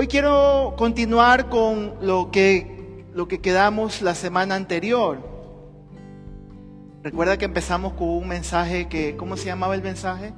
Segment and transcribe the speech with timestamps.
[0.00, 5.18] Hoy quiero continuar con lo que, lo que quedamos la semana anterior.
[7.02, 10.34] Recuerda que empezamos con un mensaje que, ¿cómo se llamaba el mensaje?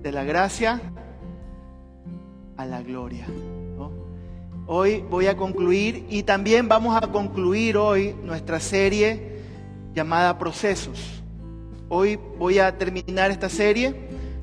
[0.00, 0.80] De la gracia
[2.56, 3.26] a la gloria.
[4.66, 9.42] Hoy voy a concluir y también vamos a concluir hoy nuestra serie
[9.94, 11.22] llamada Procesos.
[11.90, 13.94] Hoy voy a terminar esta serie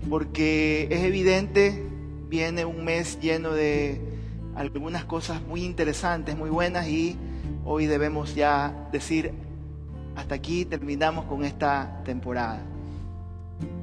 [0.08, 1.84] porque es evidente,
[2.28, 4.08] viene un mes lleno de
[4.60, 7.18] algunas cosas muy interesantes, muy buenas y
[7.64, 9.32] hoy debemos ya decir,
[10.18, 12.60] hasta aquí terminamos con esta temporada.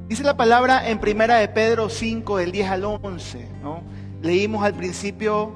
[0.06, 3.80] Dice la palabra en primera de Pedro 5 del 10 al 11, ¿no?
[4.20, 5.50] Leímos al principio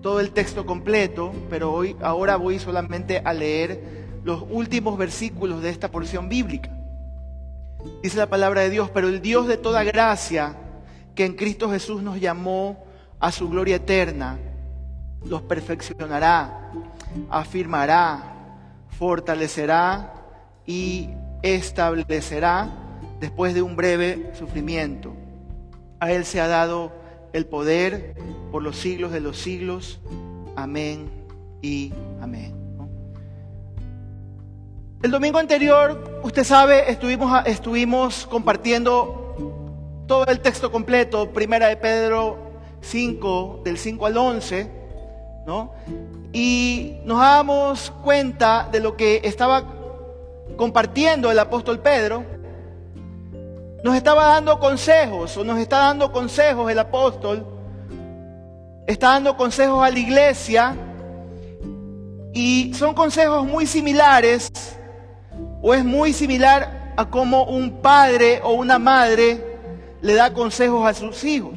[0.00, 5.68] todo el texto completo, pero hoy ahora voy solamente a leer los últimos versículos de
[5.68, 6.70] esta porción bíblica.
[8.02, 10.56] Dice la palabra de Dios, pero el Dios de toda gracia,
[11.14, 12.86] que en Cristo Jesús nos llamó
[13.20, 14.38] a su gloria eterna,
[15.24, 16.70] los perfeccionará,
[17.30, 18.36] afirmará,
[18.98, 20.14] fortalecerá
[20.66, 21.10] y
[21.42, 22.70] establecerá
[23.20, 25.14] después de un breve sufrimiento.
[26.00, 26.92] A Él se ha dado
[27.32, 28.14] el poder
[28.50, 30.00] por los siglos de los siglos.
[30.56, 31.10] Amén
[31.62, 32.54] y amén.
[35.02, 39.26] El domingo anterior, usted sabe, estuvimos, estuvimos compartiendo
[40.06, 42.38] todo el texto completo, primera de Pedro
[42.80, 44.70] 5, del 5 al 11,
[45.46, 45.72] ¿no?
[46.32, 49.64] Y nos damos cuenta de lo que estaba
[50.56, 52.24] compartiendo el apóstol Pedro.
[53.84, 57.46] Nos estaba dando consejos, o nos está dando consejos el apóstol,
[58.86, 60.76] está dando consejos a la iglesia,
[62.36, 64.50] y son consejos muy similares
[65.62, 69.42] o es muy similar a cómo un padre o una madre
[70.02, 71.54] le da consejos a sus hijos.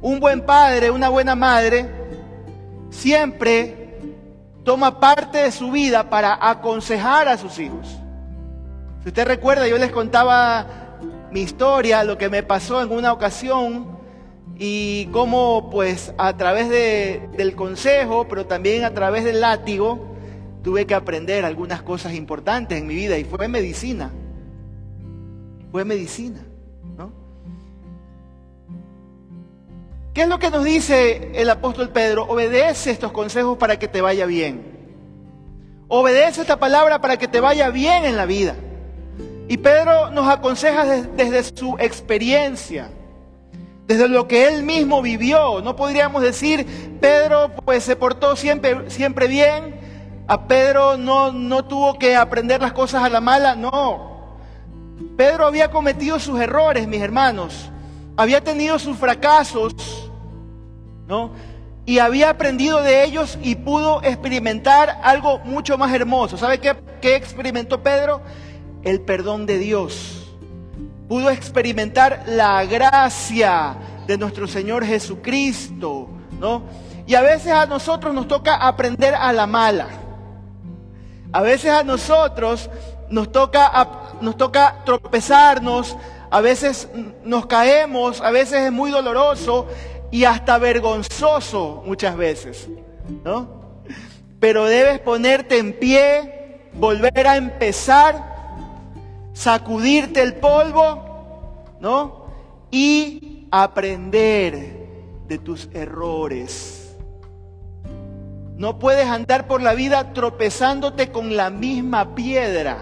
[0.00, 2.03] Un buen padre, una buena madre,
[2.94, 3.98] siempre
[4.62, 7.98] toma parte de su vida para aconsejar a sus hijos.
[9.02, 10.98] Si usted recuerda, yo les contaba
[11.30, 13.98] mi historia, lo que me pasó en una ocasión
[14.56, 20.14] y cómo pues a través del consejo, pero también a través del látigo,
[20.62, 24.10] tuve que aprender algunas cosas importantes en mi vida y fue medicina.
[25.72, 26.40] Fue medicina,
[30.14, 32.22] ¿Qué es lo que nos dice el apóstol Pedro?
[32.28, 34.64] Obedece estos consejos para que te vaya bien.
[35.88, 38.54] Obedece esta palabra para que te vaya bien en la vida.
[39.48, 42.90] Y Pedro nos aconseja desde, su experiencia,
[43.88, 45.60] desde lo que él mismo vivió.
[45.62, 46.64] No podríamos decir,
[47.00, 49.80] Pedro pues se portó siempre, siempre bien,
[50.28, 54.38] a Pedro no, no tuvo que aprender las cosas a la mala, no.
[55.16, 57.72] Pedro había cometido sus errores, mis hermanos.
[58.16, 59.74] Había tenido sus fracasos,
[61.06, 61.32] ¿no?
[61.86, 66.36] Y había aprendido de ellos y pudo experimentar algo mucho más hermoso.
[66.36, 68.22] ¿Sabe qué, qué experimentó Pedro?
[68.82, 70.34] El perdón de Dios.
[71.08, 73.76] Pudo experimentar la gracia
[74.06, 76.08] de nuestro Señor Jesucristo,
[76.40, 76.62] ¿no?
[77.06, 79.88] Y a veces a nosotros nos toca aprender a la mala.
[81.32, 82.70] A veces a nosotros
[83.10, 83.88] nos toca,
[84.22, 85.96] nos toca tropezarnos,
[86.30, 86.88] a veces
[87.24, 89.66] nos caemos, a veces es muy doloroso
[90.14, 92.68] y hasta vergonzoso muchas veces,
[93.24, 93.48] ¿no?
[94.38, 102.26] Pero debes ponerte en pie, volver a empezar, sacudirte el polvo, ¿no?
[102.70, 104.86] Y aprender
[105.26, 106.96] de tus errores.
[108.54, 112.78] No puedes andar por la vida tropezándote con la misma piedra.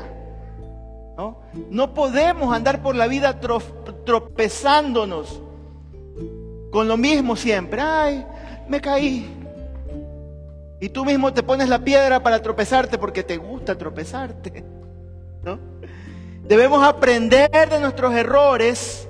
[1.17, 1.41] No,
[1.71, 3.41] no podemos andar por la vida
[4.05, 5.41] tropezándonos
[6.73, 7.81] con lo mismo siempre.
[7.81, 8.27] Ay,
[8.67, 9.31] me caí.
[10.81, 14.65] Y tú mismo te pones la piedra para tropezarte porque te gusta tropezarte.
[15.45, 15.61] ¿no?
[16.43, 19.07] Debemos aprender de nuestros errores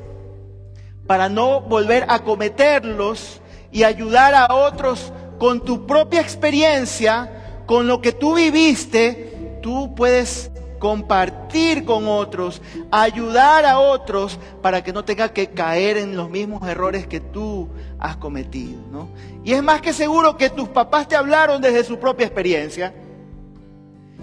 [1.07, 8.03] para no volver a cometerlos y ayudar a otros con tu propia experiencia, con lo
[8.03, 10.51] que tú viviste, tú puedes
[10.83, 16.69] compartir con otros, ayudar a otros para que no tenga que caer en los mismos
[16.69, 17.69] errores que tú
[18.01, 19.07] has cometido.
[19.45, 22.93] Y es más que seguro que tus papás te hablaron desde su propia experiencia.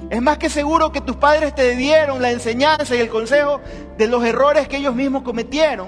[0.10, 3.62] Es más que seguro que tus padres te dieron la enseñanza y el consejo
[3.98, 5.88] de los errores que ellos mismos cometieron.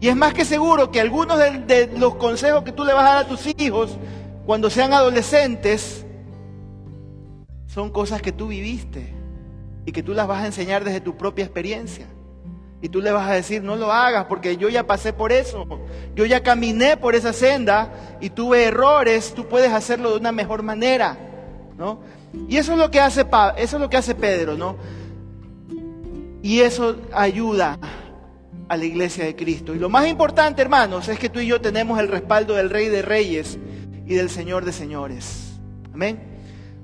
[0.00, 3.14] Y es más que seguro que algunos de, los consejos que tú le vas a
[3.14, 3.98] dar a tus hijos
[4.46, 6.06] cuando sean adolescentes
[7.66, 9.17] son cosas que tú viviste
[9.88, 12.04] y que tú las vas a enseñar desde tu propia experiencia.
[12.82, 15.66] Y tú le vas a decir, no lo hagas porque yo ya pasé por eso.
[16.14, 17.90] Yo ya caminé por esa senda
[18.20, 19.32] y tuve errores.
[19.34, 21.16] Tú puedes hacerlo de una mejor manera.
[21.78, 22.00] ¿no?
[22.50, 23.24] Y eso es lo que hace,
[23.56, 24.58] eso es lo que hace Pedro.
[24.58, 24.76] ¿no?
[26.42, 27.78] Y eso ayuda
[28.68, 29.74] a la iglesia de Cristo.
[29.74, 32.90] Y lo más importante, hermanos, es que tú y yo tenemos el respaldo del Rey
[32.90, 33.58] de Reyes
[34.06, 35.58] y del Señor de Señores.
[35.94, 36.37] Amén.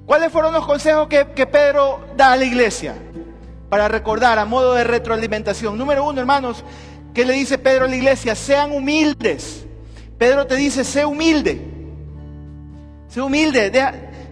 [0.06, 2.94] ¿Cuáles fueron los consejos que, Pedro da a la iglesia?
[3.74, 5.76] para recordar a modo de retroalimentación.
[5.76, 6.62] Número uno, hermanos,
[7.12, 8.36] ¿qué le dice Pedro a la iglesia?
[8.36, 9.66] Sean humildes.
[10.16, 11.60] Pedro te dice, sé humilde.
[13.08, 13.72] Sé humilde.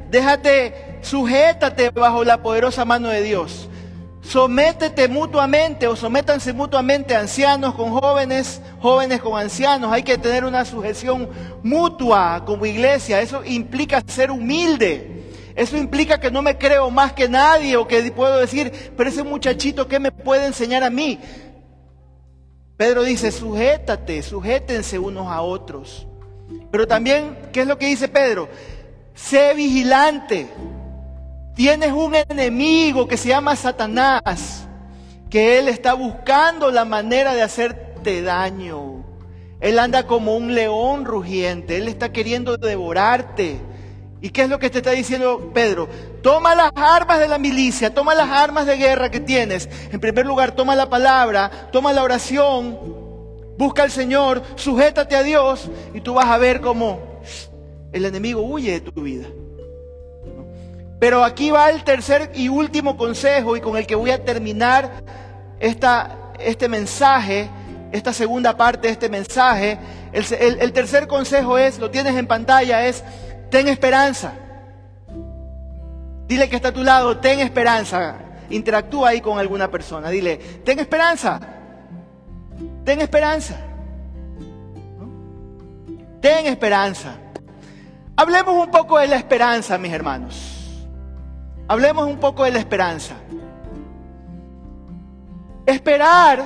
[0.09, 3.69] déjate, sujétate bajo la poderosa mano de Dios.
[4.21, 9.93] Sométete mutuamente o sométanse mutuamente ancianos con jóvenes, jóvenes con ancianos.
[9.93, 11.29] Hay que tener una sujeción
[11.65, 13.21] mutua como iglesia.
[13.21, 15.22] Eso implica ser humilde.
[15.55, 19.23] Eso implica que no me creo más que nadie o que puedo decir, pero ese
[19.23, 21.19] muchachito, ¿qué me puede enseñar a mí?
[22.77, 26.07] Pedro dice, sujétate, sujétense unos a otros.
[26.71, 28.49] Pero también, ¿qué es lo que dice Pedro?
[29.15, 30.49] Sé vigilante.
[31.55, 34.67] Tienes un enemigo que se llama Satanás,
[35.29, 39.05] que él está buscando la manera de hacerte daño.
[39.61, 43.61] Él anda como un león rugiente, él está queriendo devorarte.
[44.23, 45.89] ¿Y qué es lo que te está diciendo Pedro?
[46.23, 49.69] Toma las armas de la milicia, toma las armas de guerra que tienes.
[49.91, 52.79] En primer lugar, toma la palabra, toma la oración,
[53.59, 57.01] busca al Señor, sujétate a Dios y tú vas a ver cómo
[57.91, 59.27] el enemigo huye de tu vida.
[61.01, 65.03] Pero aquí va el tercer y último consejo y con el que voy a terminar
[65.59, 67.51] esta, este mensaje,
[67.91, 69.81] esta segunda parte de este mensaje.
[70.13, 73.03] El, el tercer consejo es, lo tienes en pantalla, es
[73.53, 74.33] ten esperanza.
[76.27, 78.17] Dile que está a tu lado, ten esperanza.
[78.49, 80.09] Interactúa ahí con alguna persona.
[80.09, 81.39] Dile, ten esperanza.
[82.83, 83.61] Ten esperanza.
[86.23, 87.15] Ten esperanza.
[88.17, 90.89] Hablemos un poco de la esperanza, mis hermanos.
[91.69, 93.17] Hablemos un poco de la esperanza.
[95.67, 96.43] Esperar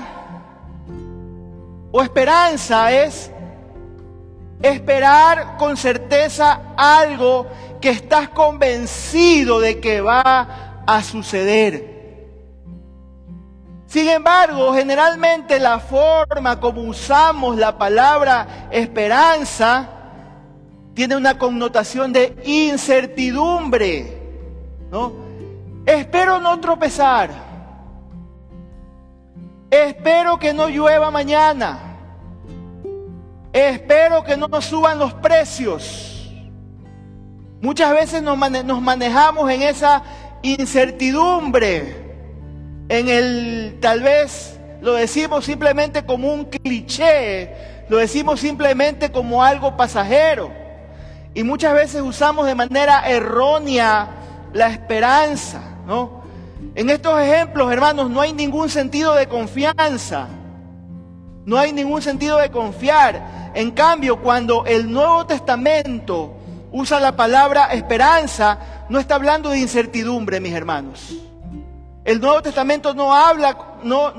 [1.93, 3.31] o esperanza es
[4.63, 7.47] Esperar con certeza algo
[7.81, 11.97] que estás convencido de que va a suceder.
[13.87, 19.89] Sin embargo, generalmente la forma como usamos la palabra esperanza
[20.95, 24.23] tiene una connotación de incertidumbre.
[24.91, 25.13] ¿no?
[25.85, 27.31] Espero no tropezar.
[29.71, 31.86] Espero que no llueva mañana.
[33.57, 36.31] Espero que no nos suban los precios.
[37.63, 40.03] Muchas veces nos, manejamos en esa
[40.43, 41.97] incertidumbre,
[42.91, 49.75] en el tal vez lo decimos simplemente como un cliché, lo decimos simplemente como algo
[49.75, 50.53] pasajero.
[51.33, 54.09] Y muchas veces usamos de manera errónea
[54.53, 56.21] la esperanza, ¿no?
[56.75, 60.29] En estos ejemplos, hermanos, no hay ningún sentido de confianza.
[61.47, 63.46] No hay ningún sentido de confiar.
[63.57, 66.35] En cambio, cuando el Nuevo Testamento
[66.73, 68.59] usa la palabra esperanza,
[68.91, 71.15] no está hablando de incertidumbre, mis hermanos.
[72.05, 74.13] El Nuevo Testamento no habla, no,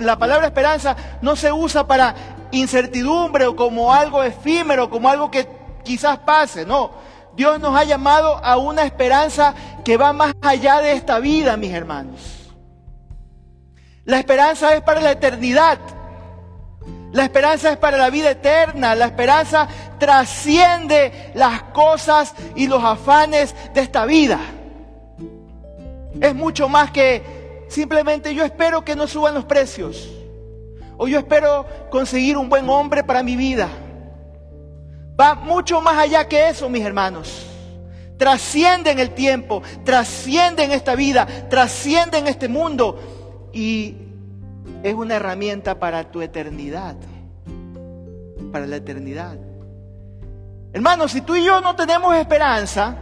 [0.00, 2.14] la palabra esperanza no se usa para
[2.50, 5.46] incertidumbre o como algo efímero, como algo que
[5.84, 6.92] quizás pase, no.
[7.36, 11.72] Dios nos ha llamado a una esperanza que va más allá de esta vida, mis
[11.74, 12.54] hermanos.
[14.06, 15.78] La esperanza es para la eternidad.
[17.16, 18.94] La esperanza es para la vida eterna.
[18.94, 19.66] La esperanza
[19.98, 24.38] trasciende las cosas y los afanes de esta vida.
[26.20, 30.10] Es mucho más que simplemente yo espero que no suban los precios.
[30.98, 33.70] O yo espero conseguir un buen hombre para mi vida.
[35.18, 37.46] Va mucho más allá que eso, mis hermanos.
[38.18, 43.48] Trasciende en el tiempo, trasciende en esta vida, trasciende en este mundo.
[43.54, 44.05] Y
[44.86, 46.94] es una herramienta para tu eternidad.
[48.52, 49.36] Para la eternidad.
[50.72, 52.96] Hermanos, si tú y yo no tenemos esperanza,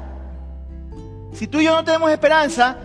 [1.34, 2.78] si tú y yo no tenemos esperanza,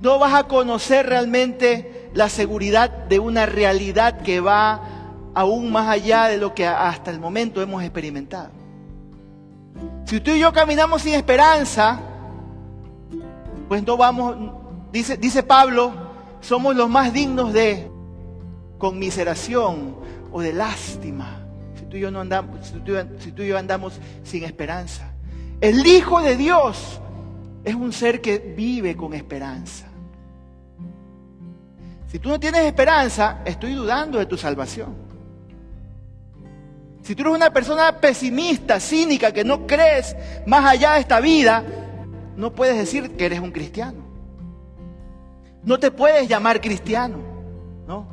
[0.00, 4.80] no vas a conocer realmente la seguridad de una realidad que va
[5.34, 8.50] aún más allá de lo que hasta el momento hemos experimentado.
[10.06, 12.00] Si tú y yo caminamos sin esperanza,
[13.68, 14.36] pues no vamos,
[14.90, 16.07] dice, dice Pablo,
[16.40, 17.90] somos los más dignos de
[18.78, 19.96] conmiseración
[20.32, 21.44] o de lástima.
[21.78, 25.12] Si tú y yo, no andamos, si tú, y yo andamos sin esperanza.
[25.60, 27.00] El Hijo de Dios
[27.64, 29.86] es un ser que vive con esperanza.
[32.06, 35.08] Si tú no tienes esperanza, estoy dudando de tu salvación.
[37.02, 40.14] Si tú eres una persona pesimista, cínica, que no crees
[40.46, 41.64] más allá de esta vida,
[42.36, 44.07] no puedes decir que eres un cristiano.
[45.68, 47.18] No te puedes llamar cristiano,
[47.86, 48.08] ¿no?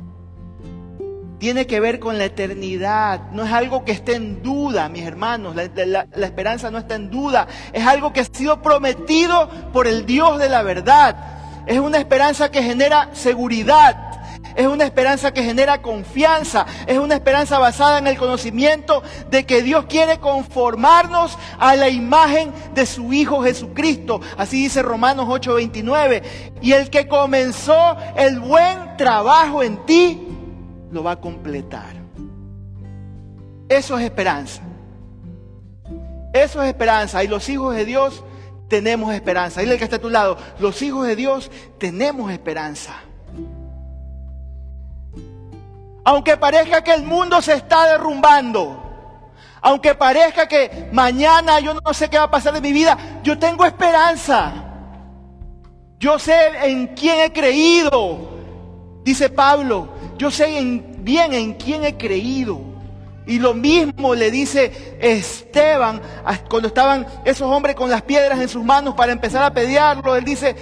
[1.38, 3.30] tiene que ver con la eternidad.
[3.32, 5.56] No es algo que esté en duda, mis hermanos.
[5.56, 7.48] La, esperanza no está en duda.
[7.72, 11.16] Es algo que ha sido prometido por el Dios de la verdad.
[11.66, 14.05] Es una esperanza que genera seguridad.
[14.56, 16.64] Es una esperanza que genera confianza.
[16.86, 22.52] Es una esperanza basada en el conocimiento de que Dios quiere conformarnos a la imagen
[22.74, 24.22] de su Hijo Jesucristo.
[24.38, 26.22] Así dice Romanos 8:29.
[26.62, 30.26] Y el que comenzó el buen trabajo en ti,
[30.90, 31.94] lo va a completar.
[33.68, 34.62] Eso es esperanza.
[36.32, 37.22] Eso es esperanza.
[37.22, 38.24] Y los hijos de Dios
[38.68, 39.60] tenemos esperanza.
[39.60, 40.38] Dile que está a tu lado.
[40.58, 42.94] Los hijos de Dios tenemos esperanza.
[46.06, 48.80] Aunque parezca que el mundo se está derrumbando.
[49.60, 52.96] Aunque parezca que mañana yo no sé qué va a pasar de mi vida.
[53.24, 54.52] Yo tengo esperanza.
[55.98, 58.20] Yo sé en quién he creído.
[59.02, 62.60] Dice Pablo, yo sé bien en quién he creído.
[63.26, 66.00] Y lo mismo le dice Esteban
[66.48, 70.14] cuando estaban esos hombres con las piedras en sus manos para empezar a pelearlo.
[70.14, 70.54] Él dice,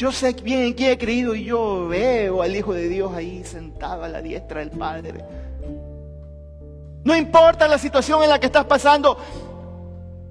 [0.00, 3.44] yo sé bien en quién he creído y yo veo al Hijo de Dios ahí
[3.44, 5.22] sentado a la diestra del Padre.
[7.04, 9.18] No importa la situación en la que estás pasando,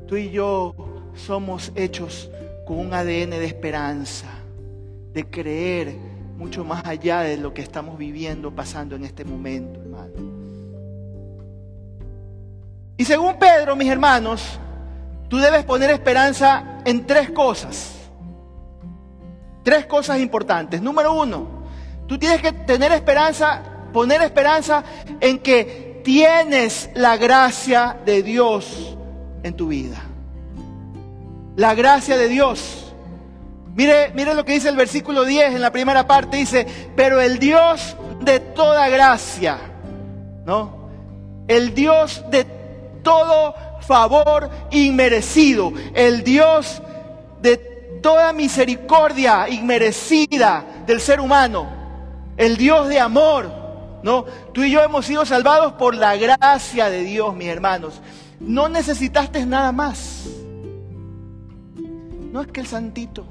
[0.08, 0.74] tú y yo
[1.14, 2.32] somos hechos
[2.66, 4.26] con un ADN de esperanza,
[5.14, 5.96] de creer
[6.36, 10.14] mucho más allá de lo que estamos viviendo, pasando en este momento, hermano.
[12.98, 14.60] Y según Pedro, mis hermanos,
[15.28, 17.99] tú debes poner esperanza en tres cosas.
[19.64, 20.82] Tres cosas importantes.
[20.82, 21.48] Número uno,
[22.08, 23.62] tú tienes que tener esperanza,
[23.94, 24.84] poner esperanza
[25.20, 28.98] en que tienes la gracia de Dios
[29.44, 30.02] en tu vida.
[31.56, 32.94] La gracia de Dios.
[33.76, 37.40] Mire, mire lo que dice el versículo 10 en la primera parte, dice, pero el
[37.40, 39.58] Dios de toda gracia,
[40.46, 40.90] ¿no?
[41.48, 42.46] El Dios de
[43.04, 46.82] todo favor inmerecido, el Dios
[47.42, 47.69] de
[48.02, 51.68] toda misericordia inmerecida del ser humano,
[52.38, 53.52] el Dios de amor,
[54.04, 54.26] ¿no?
[54.54, 58.02] Tú y yo hemos sido salvados por la gracia de Dios, mis hermanos.
[58.40, 60.28] No necesitaste nada más.
[62.32, 63.26] No es que el santito,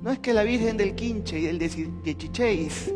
[0.00, 2.92] no es que la Virgen del Quinche y el de Chicheis.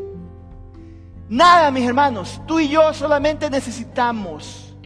[1.29, 2.41] Nada, mis hermanos.
[2.47, 4.77] Tú y yo solamente necesitamos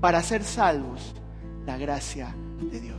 [0.00, 1.14] para ser salvos
[1.66, 2.93] la gracia de Dios.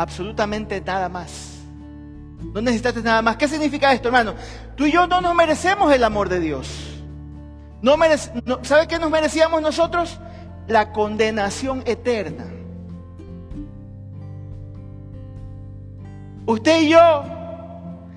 [0.00, 1.58] Absolutamente nada más.
[2.54, 3.36] No necesitas nada más.
[3.36, 4.32] ¿Qué significa esto, hermano?
[4.74, 6.96] Tú y yo no nos merecemos el amor de Dios.
[7.82, 7.98] No
[8.62, 10.18] ¿Sabe qué nos merecíamos nosotros?
[10.68, 12.46] La condenación eterna.
[16.46, 17.24] Usted y yo,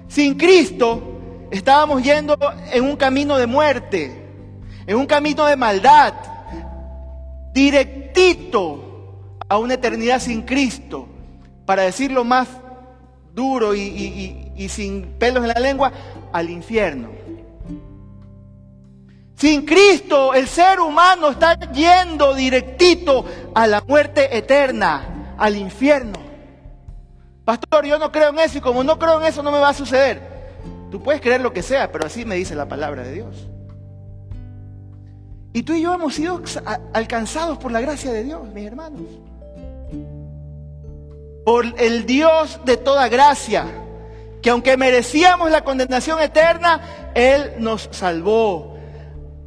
[0.08, 1.04] sin Cristo,
[1.52, 2.38] estábamos yendo
[2.72, 4.26] en un camino de muerte,
[4.88, 6.14] en un camino de maldad,
[7.54, 11.10] directito a una eternidad sin Cristo,
[11.74, 12.48] para decirlo más
[13.34, 15.92] duro y, sin pelos en la lengua,
[16.32, 17.10] al infierno.
[19.36, 23.26] Sin Cristo el ser humano está yendo directito
[23.56, 26.20] a la muerte eterna, al infierno.
[27.44, 29.70] Pastor, yo no creo en eso y como no creo en eso no me va
[29.70, 30.22] a suceder.
[30.92, 33.48] Tú puedes creer lo que sea, pero así me dice la palabra de Dios.
[35.54, 36.40] Y tú y yo hemos sido
[36.94, 39.02] alcanzados por la gracia de Dios, mis hermanos.
[41.46, 43.66] Por el Dios de toda gracia,
[44.42, 48.78] que aunque merecíamos la condenación eterna, Él nos salvó.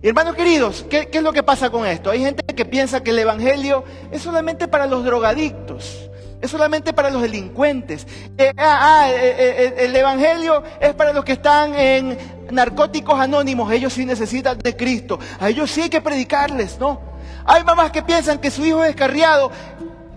[0.02, 2.10] hermanos queridos, ¿qué, ¿qué es lo que pasa con esto?
[2.10, 6.06] Hay gente que piensa que el Evangelio es solamente para los drogadictos
[6.40, 8.06] es solamente para los delincuentes.
[8.36, 12.18] Eh, ah, ah eh, eh, el Evangelio es para los que están en
[12.50, 13.72] narcóticos anónimos.
[13.72, 15.18] Ellos sí necesitan de Cristo.
[15.40, 17.00] A ellos sí hay que predicarles, ¿no?
[17.44, 19.50] Hay mamás que piensan que su hijo es descarriado,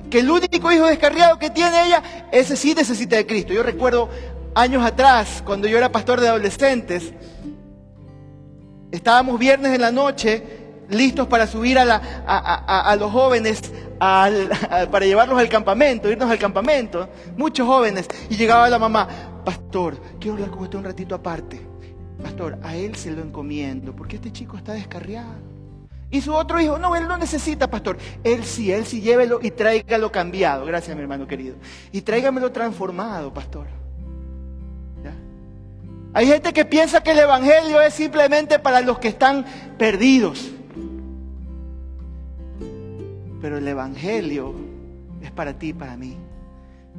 [0.09, 3.53] que el único hijo descarriado que tiene ella, ese sí necesita de Cristo.
[3.53, 4.09] Yo recuerdo
[4.55, 7.13] años atrás, cuando yo era pastor de adolescentes,
[8.91, 10.43] estábamos viernes en la noche
[10.89, 18.07] listos para subir a, los jóvenes para llevarlos al campamento, irnos al campamento, muchos jóvenes,
[18.29, 19.07] y llegaba la mamá,
[19.45, 21.61] pastor, quiero hablar con usted un ratito aparte.
[22.21, 25.58] Pastor, a él se lo encomiendo, porque este chico está descarriado.
[26.11, 27.97] Y su otro hijo, no, él no necesita, pastor.
[28.23, 30.65] Él sí, él sí, llévelo y tráigalo cambiado.
[30.65, 31.55] Gracias, mi hermano querido.
[31.91, 33.67] Y tráigamelo transformado, pastor.
[36.11, 39.45] Hay gente que piensa que el Evangelio es simplemente para los que están
[39.77, 40.49] perdidos.
[43.41, 44.55] Pero el Evangelio
[45.21, 46.17] es para ti y para mí.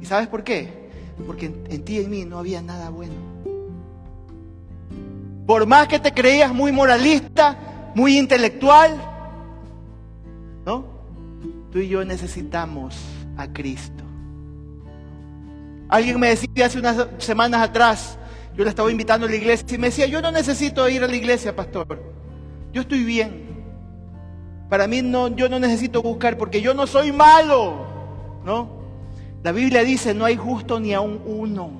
[0.01, 0.89] ¿Y sabes por qué?
[1.27, 3.13] Porque en, ti y en mí no había nada bueno.
[5.45, 7.57] Por más que te creías muy moralista,
[7.95, 8.99] muy intelectual,
[10.65, 10.85] ¿no?
[11.71, 12.95] Tú y yo necesitamos
[13.37, 14.03] a Cristo.
[15.89, 18.17] Alguien me decía hace unas semanas atrás,
[18.55, 21.07] yo le estaba invitando a la iglesia y me decía, yo no necesito ir a
[21.07, 22.01] la iglesia, pastor.
[22.71, 23.49] Yo estoy bien.
[24.69, 27.87] Para mí no, yo no necesito buscar porque yo no soy malo.
[28.45, 28.81] ¿No?
[29.43, 31.71] La Biblia dice, no hay justo ni aun uno.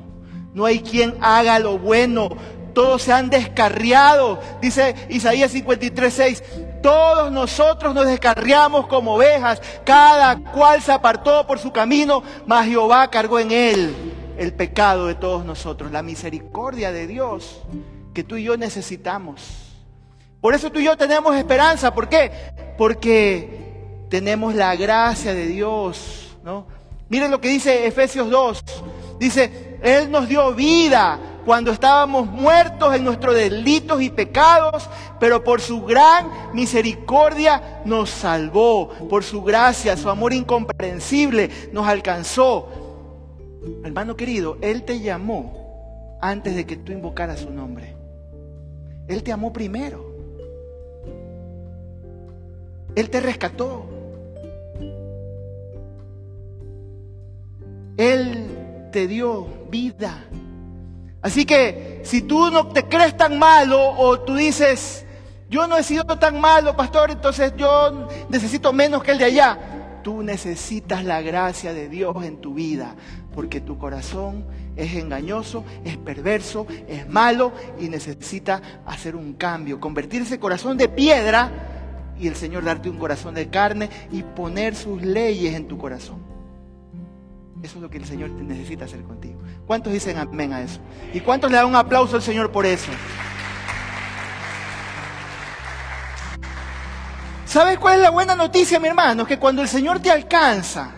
[0.53, 2.29] No hay quien haga lo bueno.
[2.73, 4.39] Todos se han descarriado.
[4.61, 6.43] Dice Isaías 53, 6.
[6.81, 9.61] Todos nosotros nos descarriamos como ovejas.
[9.85, 13.95] Cada cual se apartó por su camino, mas Jehová cargó en él
[14.37, 15.91] el pecado de todos nosotros.
[15.91, 17.61] La misericordia de Dios
[18.13, 19.41] que tú y yo necesitamos.
[20.39, 21.93] Por eso tú y yo tenemos esperanza.
[21.93, 22.31] ¿Por qué?
[22.77, 26.35] Porque tenemos la gracia de Dios.
[26.43, 26.65] ¿no?
[27.09, 28.63] Miren lo que dice Efesios 2.
[29.19, 35.61] Dice, Él nos dio vida cuando estábamos muertos en nuestros delitos y pecados, pero por
[35.61, 42.67] su gran misericordia nos salvó, por su gracia, su amor incomprensible nos alcanzó.
[43.83, 47.95] Hermano querido, Él te llamó antes de que tú invocaras su nombre.
[49.07, 50.15] Él te amó primero.
[52.95, 53.85] Él te rescató.
[57.97, 60.25] Él te dio vida.
[61.21, 65.05] Así que si tú no te crees tan malo o tú dices,
[65.49, 69.59] yo no he sido tan malo, pastor, entonces yo necesito menos que el de allá.
[70.03, 72.95] Tú necesitas la gracia de Dios en tu vida,
[73.35, 80.23] porque tu corazón es engañoso, es perverso, es malo y necesita hacer un cambio, convertir
[80.23, 81.51] ese corazón de piedra
[82.17, 86.19] y el Señor darte un corazón de carne y poner sus leyes en tu corazón.
[87.61, 89.40] Eso es lo que el Señor necesita hacer contigo.
[89.65, 90.79] ¿Cuántos dicen amén a eso?
[91.13, 92.91] ¿Y cuántos le dan un aplauso al Señor por eso?
[97.45, 99.25] ¿Sabes cuál es la buena noticia, mi hermano?
[99.25, 100.91] Que cuando el Señor te alcanza,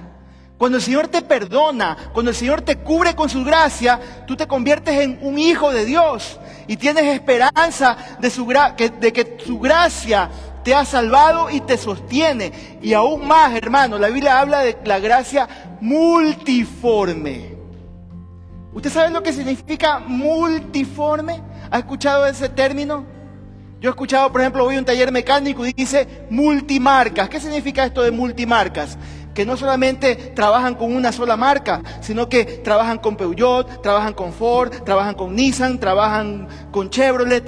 [0.57, 4.47] cuando el Señor te perdona, cuando el Señor te cubre con su gracia, tú te
[4.47, 10.29] conviertes en un hijo de Dios y tienes esperanza de, su de que su gracia
[10.63, 12.79] te ha salvado y te sostiene.
[12.81, 15.49] Y aún más, hermano, la Biblia habla de la gracia
[15.81, 17.52] multiforme.
[18.73, 21.41] ¿Usted sabe lo que significa multiforme?
[21.69, 23.05] ¿Ha escuchado ese término?
[23.79, 27.29] Yo he escuchado, por ejemplo, voy a un taller mecánico y dice multimarcas.
[27.29, 28.97] ¿Qué significa esto de multimarcas?
[29.33, 34.31] Que no solamente trabajan con una sola marca, sino que trabajan con Peugeot, trabajan con
[34.31, 37.43] Ford, trabajan con Nissan, trabajan con Chevrolet.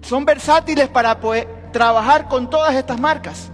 [0.00, 3.50] Son versátiles para poder, trabajar con todas estas marcas.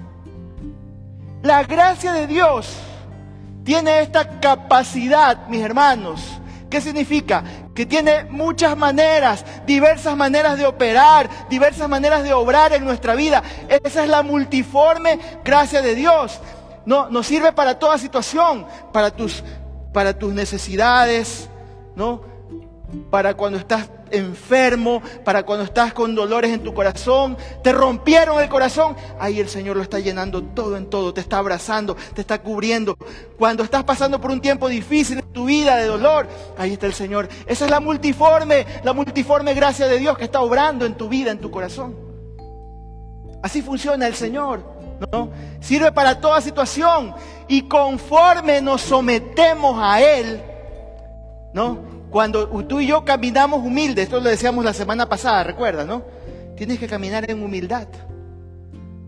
[1.43, 2.77] La gracia de Dios
[3.65, 6.36] tiene esta capacidad, mis hermanos.
[6.71, 7.45] ¿Qué significa?
[7.75, 13.43] Que tiene muchas maneras, diversas maneras de operar, diversas maneras de obrar en nuestra vida.
[13.69, 16.41] Esa es la multiforme gracia de Dios.
[16.85, 19.45] No, nos sirve para toda situación, para tus,
[19.93, 21.49] para tus necesidades,
[21.95, 22.23] ¿no?
[23.11, 28.49] Para cuando estás enfermo, para cuando estás con dolores en tu corazón, te rompieron el
[28.49, 32.41] corazón, ahí el Señor lo está llenando todo en todo, te está abrazando, te está
[32.41, 32.97] cubriendo.
[33.39, 36.95] Cuando estás pasando por un tiempo difícil en tu vida de dolor, ahí está el
[36.95, 37.29] Señor.
[37.47, 41.31] Esa es la multiforme, la multiforme gracia de Dios que está obrando en tu vida,
[41.31, 41.97] en tu corazón.
[43.43, 44.63] Así funciona el Señor,
[45.13, 45.31] ¿no?
[45.61, 47.15] Sirve para toda situación
[47.49, 50.43] y conforme nos sometemos a Él,
[51.53, 51.96] ¿no?
[52.11, 56.03] Cuando tú y yo caminamos humildes, esto lo decíamos la semana pasada, recuerda, ¿no?
[56.57, 57.89] Tienes que caminar en humildad.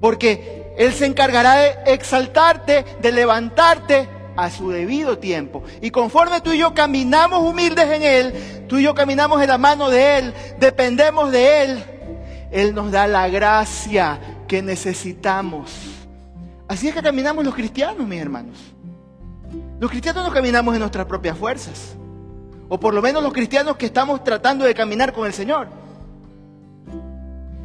[0.01, 5.63] Porque Él se encargará de exaltarte, de levantarte a su debido tiempo.
[5.81, 9.59] Y conforme tú y yo caminamos humildes en Él, tú y yo caminamos en la
[9.59, 11.85] mano de Él, dependemos de Él,
[12.53, 15.73] Él nos da la gracia que necesitamos.
[16.69, 18.59] Así es que caminamos los cristianos, mis hermanos.
[19.81, 21.97] Los cristianos no caminamos en nuestras propias fuerzas.
[22.69, 25.69] O por lo menos los cristianos que estamos tratando de caminar con el Señor.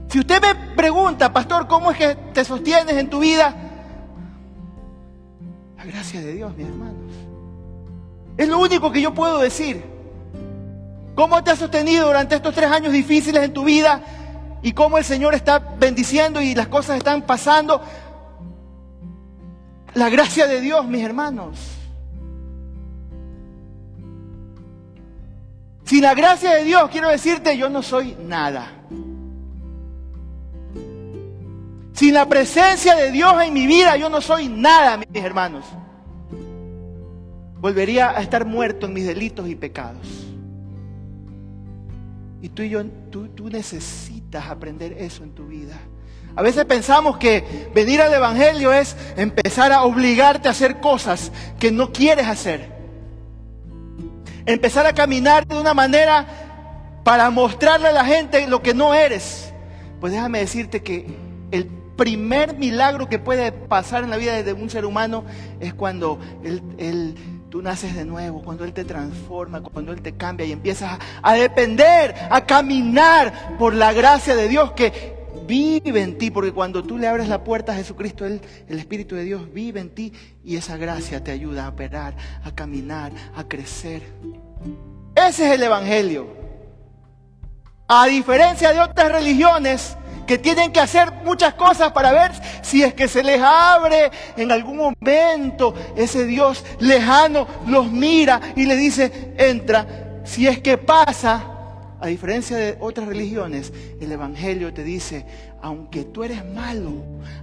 [0.07, 3.53] Si usted me pregunta, pastor, ¿cómo es que te sostienes en tu vida?
[5.77, 7.11] La gracia de Dios, mis hermanos.
[8.37, 9.83] Es lo único que yo puedo decir.
[11.15, 14.01] ¿Cómo te has sostenido durante estos tres años difíciles en tu vida?
[14.61, 17.81] Y cómo el Señor está bendiciendo y las cosas están pasando.
[19.93, 21.57] La gracia de Dios, mis hermanos.
[25.93, 28.71] Sin la gracia de Dios, quiero decirte, yo no soy nada.
[31.93, 35.63] Sin la presencia de Dios en mi vida, yo no soy nada, mis hermanos.
[37.59, 40.07] Volvería a estar muerto en mis delitos y pecados.
[42.41, 45.79] Y tú y yo, tú, tú necesitas aprender eso en tu vida.
[46.35, 51.71] A veces pensamos que venir al Evangelio es empezar a obligarte a hacer cosas que
[51.71, 52.72] no quieres hacer.
[54.45, 56.25] Empezar a caminar de una manera
[57.03, 59.53] para mostrarle a la gente lo que no eres.
[59.99, 61.05] Pues déjame decirte que
[61.51, 65.23] el primer milagro que puede pasar en la vida de un ser humano
[65.59, 67.15] es cuando él,
[67.49, 71.33] tú naces de nuevo, cuando Él te transforma, cuando Él te cambia y empiezas a
[71.35, 76.97] depender, a caminar por la gracia de Dios que vive en ti, porque cuando tú
[76.97, 80.77] le abres la puerta a Jesucristo, el Espíritu de Dios vive en ti y esa
[80.77, 84.03] gracia te ayuda a operar, a caminar, a crecer.
[85.15, 86.27] Ese es el Evangelio.
[87.87, 92.93] A diferencia de otras religiones que tienen que hacer muchas cosas para ver si es
[92.93, 99.33] que se les abre en algún momento ese Dios lejano, los mira y le dice,
[99.37, 99.85] entra.
[100.23, 101.52] Si es que pasa,
[102.03, 105.25] a diferencia de otras religiones, el Evangelio te dice,
[105.61, 106.91] aunque tú eres malo,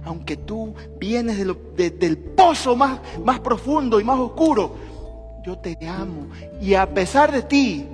[0.05, 4.75] aunque tú vienes del pozo más, más profundo y más oscuro,
[5.43, 6.27] yo te amo.
[6.61, 7.87] Y a pesar de ti,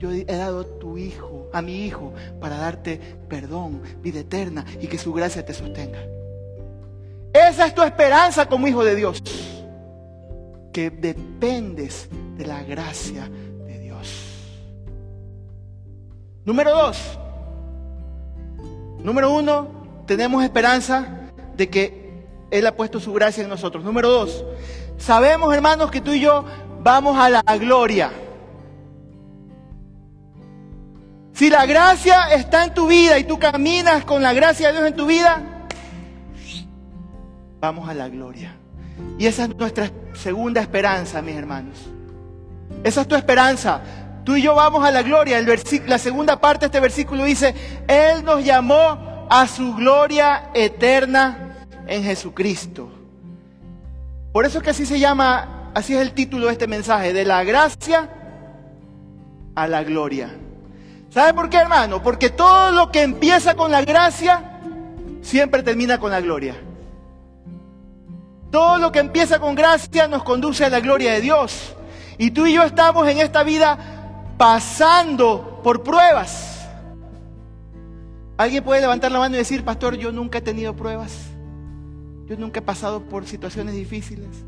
[0.00, 4.88] yo he dado a tu hijo, a mi hijo, para darte perdón, vida eterna y
[4.88, 6.00] que su gracia te sostenga.
[7.32, 9.22] Esa es tu esperanza como hijo de Dios.
[10.72, 13.30] Que dependes de la gracia
[16.44, 17.18] Número dos.
[18.98, 19.68] Número uno,
[20.06, 21.06] tenemos esperanza
[21.56, 23.84] de que Él ha puesto su gracia en nosotros.
[23.84, 24.44] Número dos,
[24.98, 26.44] sabemos hermanos que tú y yo
[26.82, 28.10] vamos a la gloria.
[31.32, 34.86] Si la gracia está en tu vida y tú caminas con la gracia de Dios
[34.86, 35.42] en tu vida,
[37.60, 38.54] vamos a la gloria.
[39.18, 41.76] Y esa es nuestra segunda esperanza, mis hermanos.
[42.84, 43.82] Esa es tu esperanza.
[44.24, 45.38] Tú y yo vamos a la gloria.
[45.38, 45.46] El
[45.86, 47.54] la segunda parte de este versículo dice,
[47.86, 51.56] Él nos llamó a su gloria eterna
[51.86, 52.90] en Jesucristo.
[54.32, 57.24] Por eso es que así se llama, así es el título de este mensaje, de
[57.24, 58.10] la gracia
[59.54, 60.34] a la gloria.
[61.10, 62.02] ¿Sabe por qué, hermano?
[62.02, 64.42] Porque todo lo que empieza con la gracia
[65.22, 66.56] siempre termina con la gloria.
[68.50, 71.74] Todo lo que empieza con gracia nos conduce a la gloria de Dios.
[72.18, 73.93] Y tú y yo estamos en esta vida
[74.36, 76.66] pasando por pruebas.
[78.36, 81.30] ¿Alguien puede levantar la mano y decir, pastor, yo nunca he tenido pruebas?
[82.26, 84.44] Yo nunca he pasado por situaciones difíciles.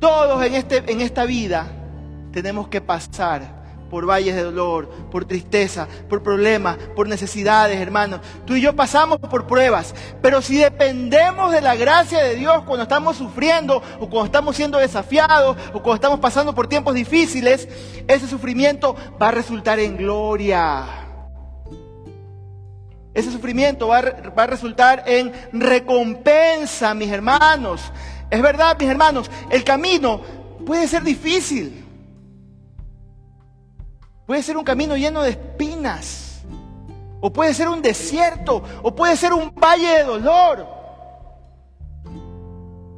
[0.00, 1.66] Todos en, este, en esta vida
[2.32, 3.63] tenemos que pasar
[3.94, 8.18] por valles de dolor, por tristeza, por problemas, por necesidades, hermanos.
[8.44, 12.82] Tú y yo pasamos por pruebas, pero si dependemos de la gracia de Dios cuando
[12.82, 17.68] estamos sufriendo o cuando estamos siendo desafiados o cuando estamos pasando por tiempos difíciles,
[18.08, 20.86] ese sufrimiento va a resultar en gloria.
[23.14, 27.92] Ese sufrimiento va a, va a resultar en recompensa, mis hermanos.
[28.28, 30.20] Es verdad, mis hermanos, el camino
[30.66, 31.83] puede ser difícil.
[34.26, 36.42] Puede ser un camino lleno de espinas.
[37.20, 38.62] O puede ser un desierto.
[38.82, 40.74] O puede ser un valle de dolor.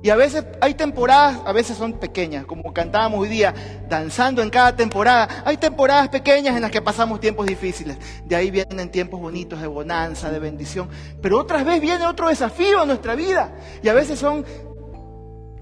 [0.03, 3.53] Y a veces hay temporadas, a veces son pequeñas, como cantábamos hoy día,
[3.89, 5.43] danzando en cada temporada.
[5.45, 7.99] Hay temporadas pequeñas en las que pasamos tiempos difíciles.
[8.25, 10.89] De ahí vienen tiempos bonitos de bonanza, de bendición.
[11.21, 13.53] Pero otras veces viene otro desafío en nuestra vida.
[13.83, 14.45] Y a veces son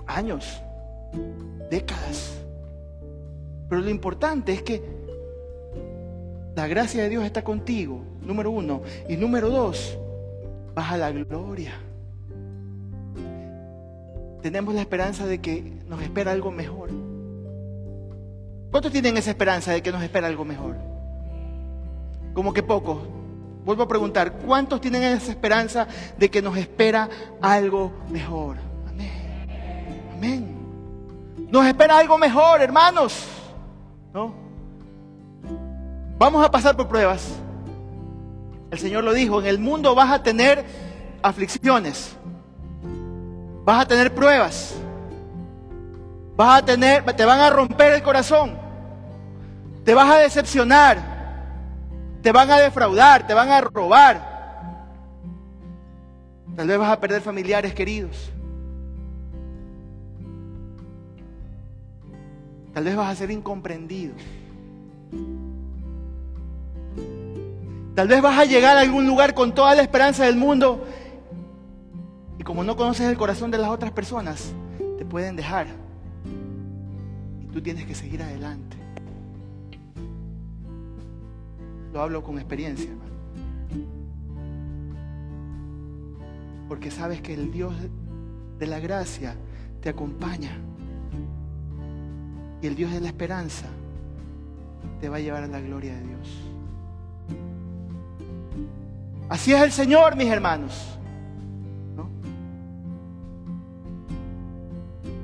[0.06, 0.60] años,
[1.70, 2.32] décadas.
[3.70, 5.03] Pero lo importante es que
[6.54, 8.82] la gracia de Dios está contigo, número uno.
[9.08, 9.98] Y número dos,
[10.74, 11.74] vas a la gloria.
[14.40, 16.90] Tenemos la esperanza de que nos espera algo mejor.
[18.70, 20.76] ¿Cuántos tienen esa esperanza de que nos espera algo mejor?
[22.34, 22.98] Como que pocos.
[23.64, 25.88] Vuelvo a preguntar, ¿cuántos tienen esa esperanza
[26.18, 27.08] de que nos espera
[27.40, 28.58] algo mejor?
[28.86, 30.10] Amén.
[30.12, 30.56] Amén.
[31.50, 33.26] Nos espera algo mejor, hermanos.
[34.12, 34.43] ¿No?
[36.18, 37.34] Vamos a pasar por pruebas.
[38.70, 40.64] El Señor lo dijo, en el mundo vas a tener
[41.22, 42.16] aflicciones.
[43.64, 44.74] Vas a tener pruebas.
[46.36, 48.58] Vas a tener, te van a romper el corazón.
[49.84, 51.14] Te vas a decepcionar.
[52.22, 54.34] Te van a defraudar, te van a robar.
[56.56, 58.32] Tal vez vas a perder familiares queridos.
[62.72, 64.14] Tal vez vas a ser incomprendido.
[67.94, 70.84] Tal vez vas a llegar a algún lugar con toda la esperanza del mundo
[72.38, 74.52] y como no conoces el corazón de las otras personas,
[74.98, 75.68] te pueden dejar.
[77.40, 78.76] Y tú tienes que seguir adelante.
[81.92, 83.14] Lo hablo con experiencia, hermano.
[86.68, 87.72] Porque sabes que el Dios
[88.58, 89.36] de la gracia
[89.80, 90.50] te acompaña.
[92.60, 93.66] Y el Dios de la esperanza
[95.00, 96.53] te va a llevar a la gloria de Dios.
[99.28, 100.98] Así es el Señor, mis hermanos.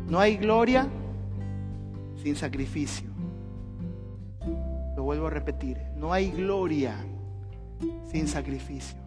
[0.09, 0.19] ¿No?
[0.19, 0.89] hay gloria
[2.23, 3.09] sin sacrificio.
[4.97, 5.79] Lo vuelvo a repetir.
[5.97, 6.97] No hay gloria
[8.11, 8.99] sin sacrificio.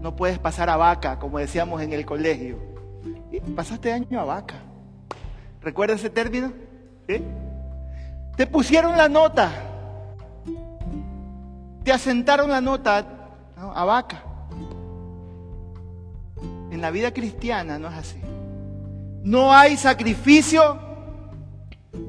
[0.00, 2.58] No puedes pasar a vaca, como decíamos en el colegio.
[3.54, 4.56] Pasaste año a vaca.
[5.60, 6.52] ¿Recuerda ese término?
[8.36, 9.73] Te pusieron la nota.
[11.84, 13.06] Te asentaron la nota
[13.56, 14.24] a vaca.
[16.70, 18.20] En la vida cristiana no es así.
[19.22, 20.78] No hay sacrificio,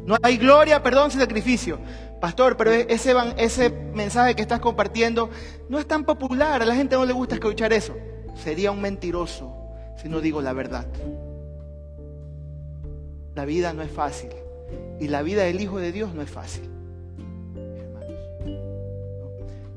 [0.06, 1.80] no hay gloria, perdón, sin sacrificio.
[2.20, 5.30] Pastor, pero ese, ese mensaje que estás compartiendo
[5.70, 7.96] no es tan popular, a la gente no le gusta escuchar eso.
[8.36, 9.54] Sería un mentiroso
[10.02, 10.88] si no digo la verdad.
[13.36, 14.30] La vida no es fácil
[15.00, 16.75] y la vida del Hijo de Dios no es fácil.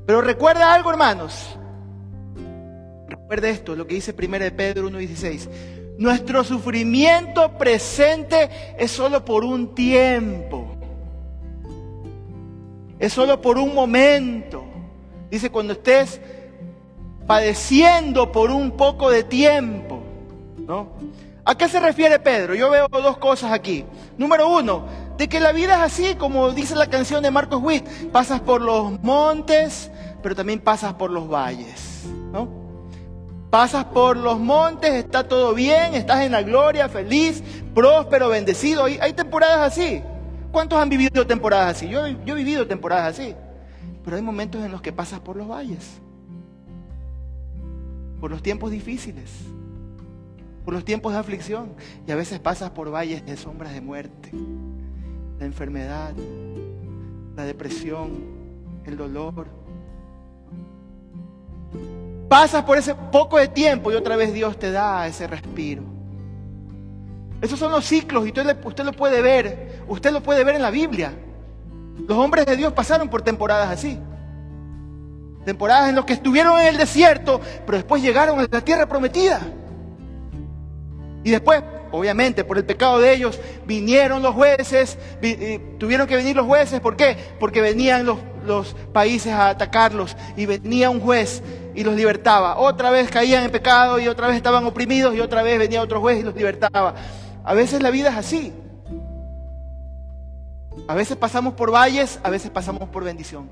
[0.09, 1.55] Pero recuerda algo, hermanos.
[3.07, 5.47] Recuerda esto, lo que dice 1 de Pedro 1.16.
[5.99, 10.75] Nuestro sufrimiento presente es solo por un tiempo.
[12.97, 14.63] Es solo por un momento.
[15.29, 16.19] Dice, cuando estés
[17.27, 20.01] padeciendo por un poco de tiempo.
[20.57, 20.89] ¿no?
[21.45, 22.55] ¿A qué se refiere Pedro?
[22.55, 23.85] Yo veo dos cosas aquí.
[24.17, 24.87] Número uno,
[25.19, 27.85] de que la vida es así, como dice la canción de Marcos Witt.
[28.11, 29.91] Pasas por los montes,
[30.21, 32.47] pero también pasas por los valles, ¿no?
[33.49, 38.83] Pasas por los montes, está todo bien, estás en la gloria, feliz, próspero, bendecido.
[38.83, 40.03] Hay, temporadas así.
[40.51, 41.89] ¿Cuántos han vivido temporadas así?
[41.89, 43.35] Yo, yo he vivido temporadas así.
[44.03, 45.99] Pero hay momentos en los que pasas por los valles,
[48.19, 49.31] por los tiempos difíciles,
[50.63, 51.73] por los tiempos de aflicción.
[52.07, 54.31] Y a veces pasas por valles de sombras de muerte,
[55.39, 56.13] la enfermedad,
[57.35, 58.11] la depresión,
[58.85, 59.47] el dolor,
[62.29, 65.81] Pasas por ese poco de tiempo y otra vez Dios te da ese respiro.
[67.41, 70.61] Esos son los ciclos y usted, usted lo puede ver, usted lo puede ver en
[70.61, 71.11] la Biblia.
[72.07, 73.97] Los hombres de Dios pasaron por temporadas así.
[75.43, 79.41] Temporadas en las que estuvieron en el desierto, pero después llegaron a la tierra prometida.
[81.23, 86.35] Y después, obviamente, por el pecado de ellos, vinieron los jueces, eh, tuvieron que venir
[86.35, 87.17] los jueces, ¿por qué?
[87.39, 88.19] Porque venían los,
[88.93, 91.41] países a atacarlos y venía un juez
[91.75, 92.57] y los libertaba.
[92.57, 96.01] Otra vez caían en pecado y otra vez estaban oprimidos y otra vez venía otro
[96.01, 96.95] juez y los libertaba.
[97.43, 98.53] A veces la vida es así.
[100.87, 103.49] A veces pasamos por valles, a veces pasamos por bendición.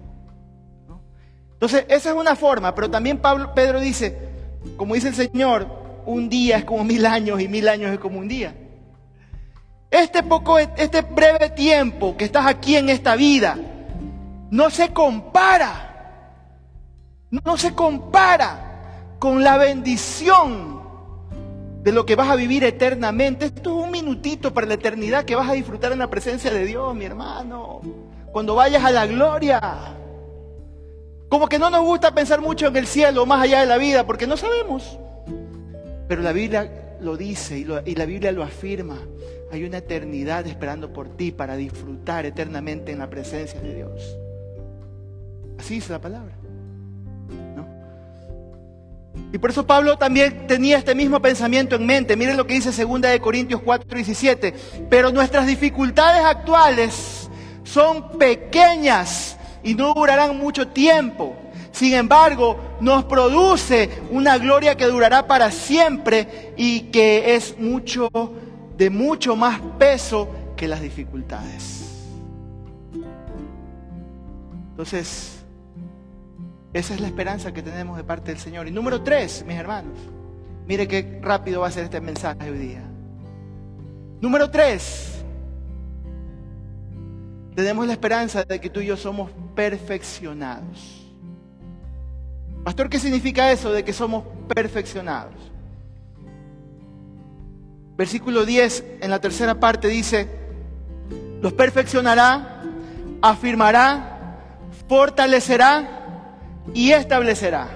[1.54, 4.18] Entonces, esa es una forma, pero también Pablo, Pedro dice,
[4.76, 5.68] como dice el Señor,
[6.06, 8.56] un día es como mil años y mil años es como un día.
[9.90, 13.58] Este poco, este breve tiempo que estás aquí en esta vida,
[14.50, 15.88] no se compara
[17.30, 20.82] no se compara con la bendición
[21.84, 23.48] de lo que vas a vivir eternamente.
[23.48, 26.66] Esto es un minutito para la eternidad que vas a disfrutar en la presencia de
[26.66, 27.82] Dios, mi hermano.
[28.32, 29.96] Cuando vayas a la gloria.
[31.30, 34.06] Como que no nos gusta pensar mucho en el cielo, más allá de la vida,
[34.06, 34.98] porque no sabemos.
[36.08, 39.00] Pero la Biblia lo dice y, y la Biblia lo afirma.
[39.52, 44.18] Hay una eternidad esperando por ti para disfrutar eternamente en la presencia de Dios.
[45.58, 46.34] Así dice la palabra.
[49.34, 52.16] Y por eso Pablo también tenía este mismo pensamiento en mente.
[52.16, 54.54] Miren lo que dice 2 de Corintios 4, 17.
[54.90, 57.30] Pero nuestras dificultades actuales
[57.64, 61.36] son pequeñas y no durarán mucho tiempo.
[61.72, 68.10] Sin embargo, nos produce una gloria que durará para siempre y que es mucho
[68.78, 71.84] de mucho más peso que las dificultades.
[74.72, 75.37] Entonces,
[76.78, 78.68] esa es la esperanza que tenemos de parte del Señor.
[78.68, 79.98] Y número tres, mis hermanos,
[80.68, 82.84] mire qué rápido va a ser este mensaje hoy día.
[84.22, 85.24] Número tres,
[87.56, 91.08] tenemos la esperanza de que tú y yo somos perfeccionados.
[92.64, 95.34] Pastor, ¿qué significa eso de que somos perfeccionados?
[97.96, 100.28] Versículo 10, en la tercera parte dice,
[101.42, 102.62] los perfeccionará,
[103.24, 104.38] afirmará,
[104.88, 105.97] fortalecerá
[106.74, 107.68] y establecerá.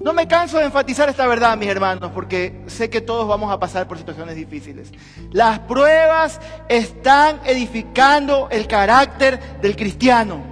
[0.00, 3.58] No me canso de enfatizar esta verdad, mis hermanos, porque sé que todos vamos a
[3.58, 4.92] pasar por situaciones difíciles.
[5.32, 10.42] Las pruebas están edificando el carácter del cristiano.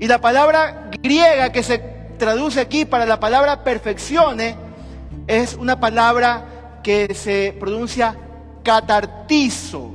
[0.00, 1.78] Y la palabra griega que se
[2.18, 4.56] traduce aquí para la palabra perfeccione
[5.28, 8.16] es una palabra que se pronuncia
[8.64, 9.92] catartizo.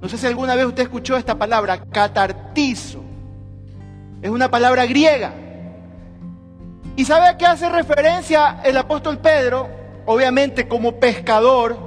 [0.00, 3.07] No sé si alguna vez usted escuchó esta palabra, catartizo.
[4.20, 5.32] Es una palabra griega.
[6.96, 9.68] ¿Y sabe a qué hace referencia el apóstol Pedro?
[10.06, 11.78] Obviamente como pescador.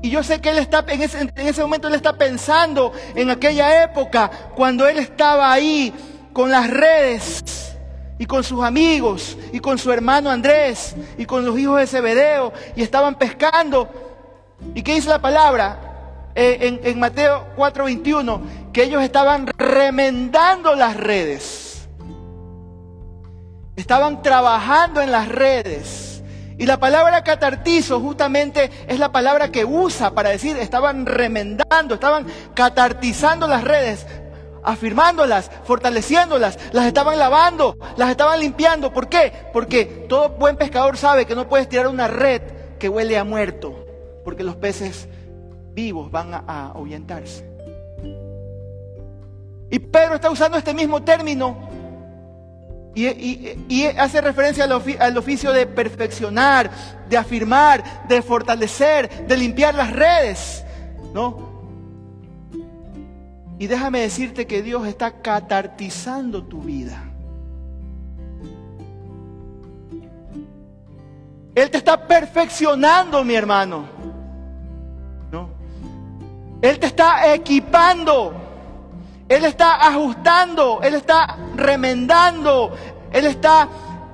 [0.00, 3.30] Y yo sé que él está, en ese, en ese momento él está pensando en
[3.30, 5.92] aquella época, cuando él estaba ahí
[6.32, 7.76] con las redes
[8.18, 12.52] y con sus amigos y con su hermano Andrés y con los hijos de Zebedeo
[12.74, 13.88] y estaban pescando.
[14.74, 15.92] ¿Y qué dice la palabra?
[16.34, 18.40] Eh, en, en Mateo 4:21
[18.72, 21.88] que ellos estaban remendando las redes.
[23.76, 26.22] Estaban trabajando en las redes.
[26.58, 32.26] Y la palabra catartizo justamente es la palabra que usa para decir, estaban remendando, estaban
[32.54, 34.06] catartizando las redes,
[34.62, 38.92] afirmándolas, fortaleciéndolas, las estaban lavando, las estaban limpiando.
[38.92, 39.32] ¿Por qué?
[39.52, 42.42] Porque todo buen pescador sabe que no puedes tirar una red
[42.78, 43.74] que huele a muerto,
[44.24, 45.08] porque los peces
[45.72, 47.51] vivos van a, ahuyentarse.
[49.72, 51.56] Y Pedro está usando este mismo término
[52.94, 56.70] y, hace referencia al, oficio de perfeccionar,
[57.08, 60.62] de afirmar, de fortalecer, de limpiar las redes.
[61.14, 61.52] ¿no?
[63.58, 67.02] Y déjame decirte que Dios está catartizando tu vida.
[71.54, 73.86] Él te está perfeccionando, mi hermano.
[76.60, 78.41] Él te está equipando.
[79.34, 80.80] Él está ajustando.
[80.82, 82.76] Él está remendando.
[83.12, 83.68] Él está,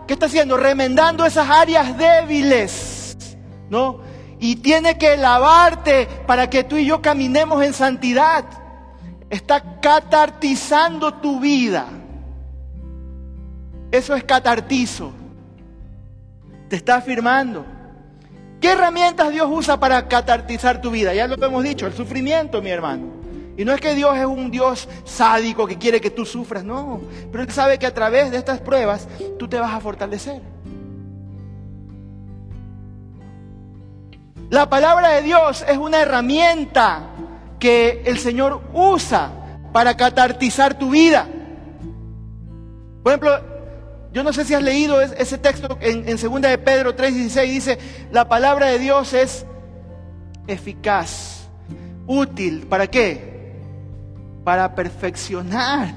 [0.06, 0.56] ¿qué está haciendo?
[0.56, 3.36] Remendando esas áreas débiles.
[3.68, 4.00] ¿No?
[4.38, 8.44] Y tiene que lavarte para que tú y yo caminemos en santidad.
[9.28, 11.86] Está catartizando tu vida.
[13.90, 15.12] Eso es catartizo.
[16.68, 17.64] Te está afirmando.
[18.60, 21.14] ¿Qué herramientas Dios usa para catartizar tu vida?
[21.14, 23.17] Ya lo hemos dicho, el sufrimiento, mi hermano.
[23.58, 27.00] Y no es que Dios es un Dios sádico que quiere que tú sufras, no.
[27.32, 30.40] Pero Él sabe que a través de estas pruebas tú te vas a fortalecer.
[34.48, 37.10] La palabra de Dios es una herramienta
[37.58, 39.32] que el Señor usa
[39.72, 41.26] para catartizar tu vida.
[43.02, 43.40] Por ejemplo,
[44.12, 47.78] yo no sé si has leído ese texto en, en 2 de Pedro 3:16, dice,
[48.12, 49.44] la palabra de Dios es
[50.46, 51.48] eficaz,
[52.06, 53.27] útil, ¿para qué?
[54.48, 55.92] Para perfeccionar,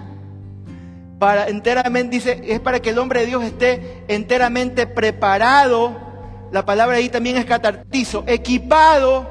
[1.20, 5.98] para enteramente, dice, es para que el hombre de Dios esté enteramente preparado,
[6.52, 9.26] la palabra ahí también es catartizo, equipado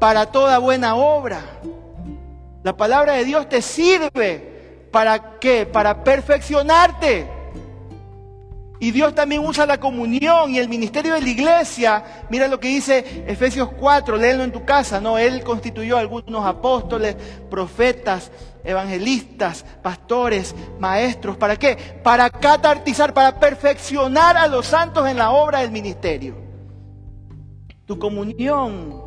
[0.00, 1.42] para toda buena obra.
[2.64, 5.64] La palabra de Dios te sirve para qué?
[5.64, 7.36] Para perfeccionarte.
[8.78, 12.04] Y Dios también usa la comunión y el ministerio de la iglesia.
[12.28, 15.16] Mira lo que dice Efesios 4, léelo en tu casa, ¿no?
[15.16, 17.16] Él constituyó algunos apóstoles,
[17.48, 18.30] profetas,
[18.66, 21.36] evangelistas, pastores, maestros.
[21.36, 21.76] ¿Para qué?
[22.02, 26.36] Para catartizar, para perfeccionar a los santos en la obra del ministerio.
[27.86, 29.02] Tu comunión,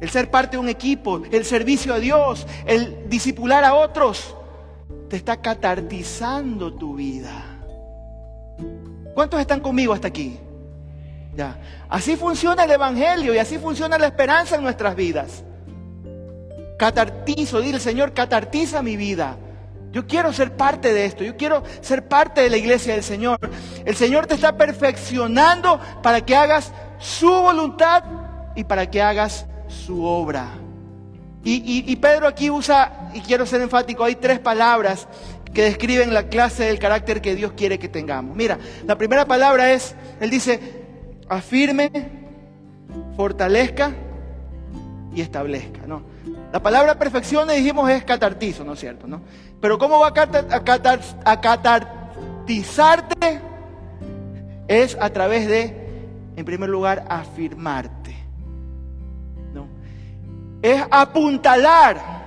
[0.00, 4.34] el ser parte de un equipo, el servicio a Dios, el discipular a otros,
[5.08, 7.44] te está catartizando tu vida.
[9.14, 10.38] ¿Cuántos están conmigo hasta aquí?
[11.34, 11.58] Ya.
[11.88, 15.44] Así funciona el Evangelio y así funciona la esperanza en nuestras vidas.
[16.78, 19.36] Catartizo, dile Señor, catartiza mi vida.
[19.90, 23.38] Yo quiero ser parte de esto, yo quiero ser parte de la iglesia del Señor.
[23.84, 28.04] El Señor te está perfeccionando para que hagas su voluntad
[28.54, 30.50] y para que hagas su obra.
[31.42, 35.08] Y, y Pedro aquí usa, y quiero ser enfático, hay tres palabras
[35.54, 38.36] que describen la clase del carácter que Dios quiere que tengamos.
[38.36, 40.60] Mira, la primera palabra es, Él dice,
[41.28, 41.90] afirme,
[43.16, 43.92] fortalezca
[45.18, 45.86] y establezca.
[45.86, 46.02] ¿no?
[46.52, 49.06] La palabra perfección, dijimos, es catartizo, ¿no es cierto?
[49.06, 49.20] ¿no?
[49.60, 53.40] Pero ¿cómo va a, a catartizarte?
[54.68, 55.74] Es a través de,
[56.36, 58.14] en primer lugar, afirmarte.
[59.52, 59.66] ¿no?
[60.62, 62.18] Es apuntalar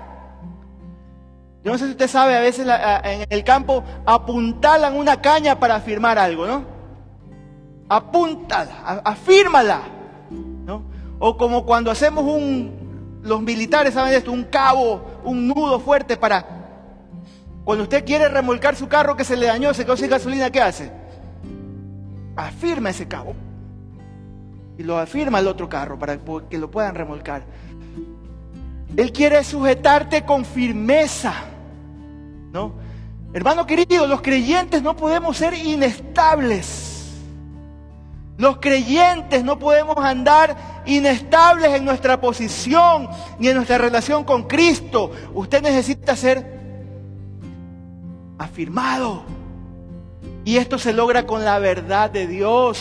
[1.63, 2.67] yo no sé si usted sabe, a veces
[3.03, 6.63] en el campo apuntalan una caña para afirmar algo, ¿no?
[7.87, 9.81] Apúntala, afírmala,
[10.65, 10.81] ¿no?
[11.19, 12.80] O como cuando hacemos un,
[13.23, 16.59] los militares saben esto, un cabo, un nudo fuerte para...
[17.63, 20.61] Cuando usted quiere remolcar su carro que se le dañó, se quedó sin gasolina, ¿qué
[20.61, 20.91] hace?
[22.35, 23.35] Afirma ese cabo.
[24.77, 26.17] Y lo afirma el otro carro para
[26.49, 27.43] que lo puedan remolcar.
[28.97, 31.33] Él quiere sujetarte con firmeza.
[32.51, 32.73] ¿No?
[33.33, 37.13] Hermano querido, los creyentes no podemos ser inestables.
[38.37, 43.09] Los creyentes no podemos andar inestables en nuestra posición
[43.39, 45.11] ni en nuestra relación con Cristo.
[45.33, 46.59] Usted necesita ser
[48.37, 49.23] afirmado.
[50.43, 52.79] Y esto se logra con la verdad de Dios.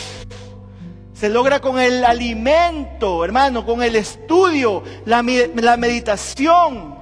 [1.13, 5.23] Se logra con el alimento, hermano, con el estudio, la,
[5.55, 6.95] la meditación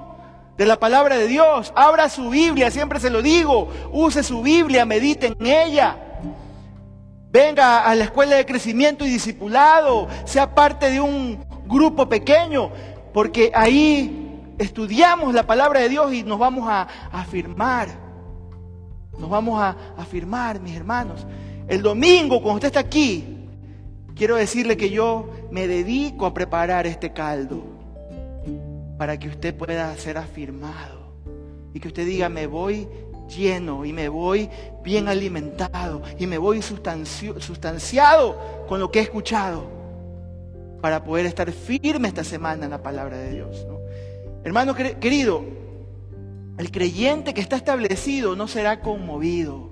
[0.58, 1.72] de la palabra de Dios.
[1.74, 3.70] Abra su Biblia, siempre se lo digo.
[3.94, 6.09] Use su Biblia, medite en ella.
[7.32, 10.08] Venga a la escuela de crecimiento y discipulado.
[10.26, 12.72] Sea parte de un grupo pequeño.
[13.14, 17.90] Porque ahí estudiamos la palabra de Dios y nos vamos a, afirmar.
[19.18, 21.26] Nos vamos a afirmar, mis hermanos.
[21.68, 23.48] El domingo, cuando usted está aquí,
[24.16, 27.64] quiero decirle que yo me dedico a preparar este caldo
[28.98, 31.14] para que usted pueda ser afirmado
[31.74, 32.88] y que usted diga, me voy
[33.30, 34.50] lleno y me voy
[34.84, 39.64] bien alimentado y me voy sustanciado con lo que he escuchado
[40.82, 43.66] para poder estar firme esta semana en la palabra de Dios.
[44.44, 45.44] Hermano querido,
[46.58, 49.70] el creyente que está establecido no será conmovido.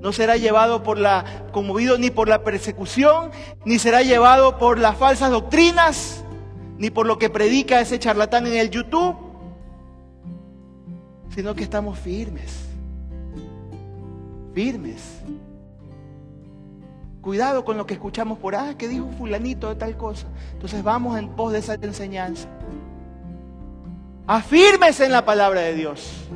[0.00, 3.30] No será llevado por la conmovido ni por la persecución,
[3.64, 6.22] ni será llevado por las falsas doctrinas,
[6.76, 9.16] ni por lo que predica ese charlatán en el YouTube,
[11.34, 12.63] sino que estamos firmes,
[14.54, 15.02] firmes.
[17.20, 20.26] Cuidado con lo que escuchamos por, ah, que dijo fulanito de tal cosa.
[20.52, 22.48] Entonces vamos en pos de esa enseñanza.
[24.26, 26.28] Afírmese en la palabra de Dios.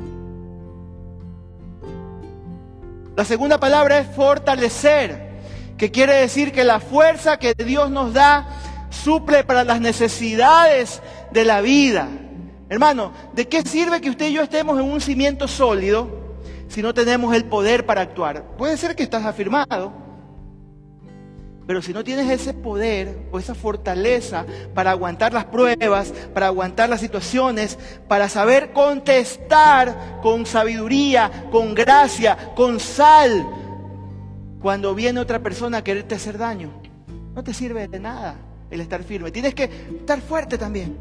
[3.15, 5.29] La segunda palabra es fortalecer,
[5.77, 8.47] que quiere decir que la fuerza que Dios nos da
[8.89, 11.01] suple para las necesidades
[11.31, 12.07] de la vida.
[12.69, 16.18] Hermano, ¿de qué sirve que usted y yo estemos en un cimiento sólido
[16.69, 18.55] si no tenemos el poder para actuar?
[18.57, 19.91] Puede ser que estás afirmado,
[21.67, 26.89] pero si no tienes ese poder o esa fortaleza para aguantar las pruebas, para aguantar
[26.89, 33.45] las situaciones, para saber contestar con sabiduría, con gracia, con sal,
[34.61, 36.71] cuando viene otra persona a quererte hacer daño,
[37.35, 38.35] no te sirve de nada
[38.69, 39.31] el estar firme.
[39.31, 39.65] Tienes que
[39.99, 40.97] estar fuerte también.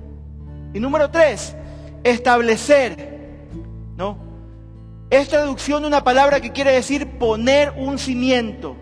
[0.73, 1.55] Y número tres,
[2.05, 3.17] establecer.
[3.97, 4.28] ¿No?
[5.11, 8.77] Es traducción de una palabra que quiere decir poner un cimiento.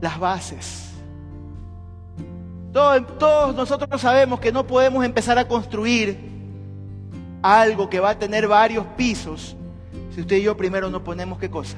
[0.00, 0.92] Las bases.
[2.72, 6.18] todos nosotros sabemos que no podemos empezar a construir
[7.42, 9.56] algo que va a tener varios pisos
[10.16, 11.76] si usted y yo primero no ponemos qué cosa.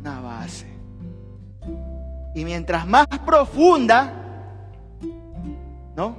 [0.00, 0.66] Una base.
[2.34, 4.12] Y mientras más profunda,
[5.96, 6.16] ¿no?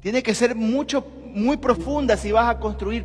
[0.00, 3.04] Tiene que ser mucho, muy profunda si vas a construir,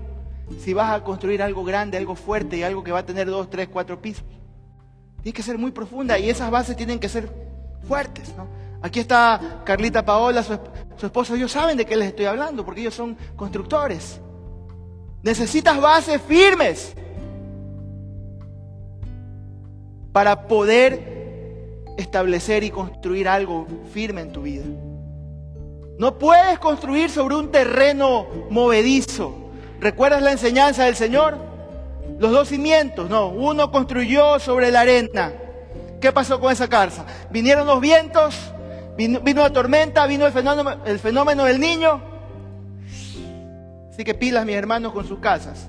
[0.60, 3.50] si vas a construir algo grande, algo fuerte y algo que va a tener dos,
[3.50, 4.24] tres, cuatro pisos.
[5.22, 7.32] Tiene que ser muy profunda y esas bases tienen que ser
[7.88, 8.48] fuertes, ¿no?
[8.82, 10.58] Aquí está Carlita Paola, su,
[10.98, 14.20] su esposo, ellos saben de qué les estoy hablando, porque ellos son constructores.
[15.22, 16.96] Necesitas bases firmes
[20.12, 24.66] para poder establecer y construir algo firme en tu vida.
[25.98, 29.41] No puedes construir sobre un terreno movedizo.
[29.82, 31.38] ¿Recuerdas la enseñanza del Señor?
[32.20, 35.34] Los dos cimientos, no, uno construyó sobre la arena.
[36.00, 37.06] ¿Qué pasó con esa casa?
[37.32, 38.54] Vinieron los vientos,
[38.96, 42.02] vino, la tormenta, vino el fenómeno, el fenómeno del niño.
[43.90, 45.68] Así que pilas, mis hermanos, con sus casas.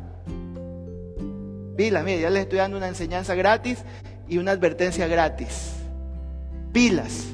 [1.76, 3.82] Pilas, mire, ya les estoy dando una enseñanza gratis
[4.28, 5.72] y una advertencia gratis
[6.72, 7.26] pilas.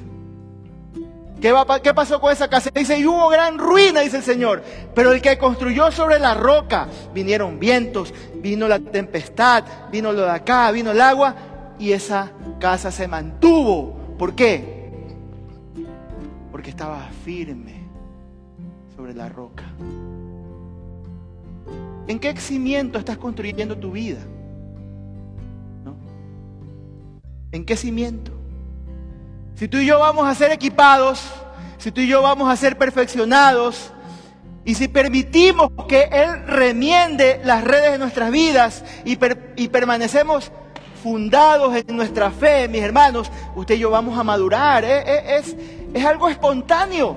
[1.41, 2.71] ¿Qué, va, ¿Qué, pasó con esa casa?
[2.75, 4.63] Dice, y hubo gran ruina, dice el Señor.
[4.95, 10.31] Pero el que construyó sobre la roca, vinieron vientos, vino la tempestad, vino lo de
[10.31, 11.35] acá, vino el agua,
[11.79, 13.97] y esa casa se mantuvo.
[14.19, 14.91] ¿Por qué?
[16.51, 17.89] Porque estaba firme
[18.97, 19.65] sobre la roca.
[22.09, 24.21] ¿En qué cimiento estás construyendo tu vida?
[27.53, 28.38] ¿En qué cimiento?
[29.59, 31.21] Si tú y yo vamos a ser equipados,
[31.79, 33.91] si tú y yo vamos a ser perfeccionados,
[34.65, 40.53] y si permitimos que Él remiende las redes de nuestras vidas y, permanecemos
[41.03, 44.85] fundados en nuestra fe, mis hermanos, usted y yo vamos a madurar.
[44.85, 45.57] Es,
[45.93, 47.17] es algo espontáneo.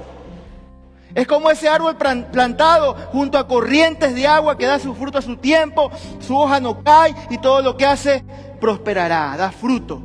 [1.13, 5.21] Es como ese árbol plantado junto a corrientes de agua que da su fruto a
[5.21, 8.23] su tiempo, su hoja no cae y todo lo que hace
[8.59, 10.01] prosperará, da fruto.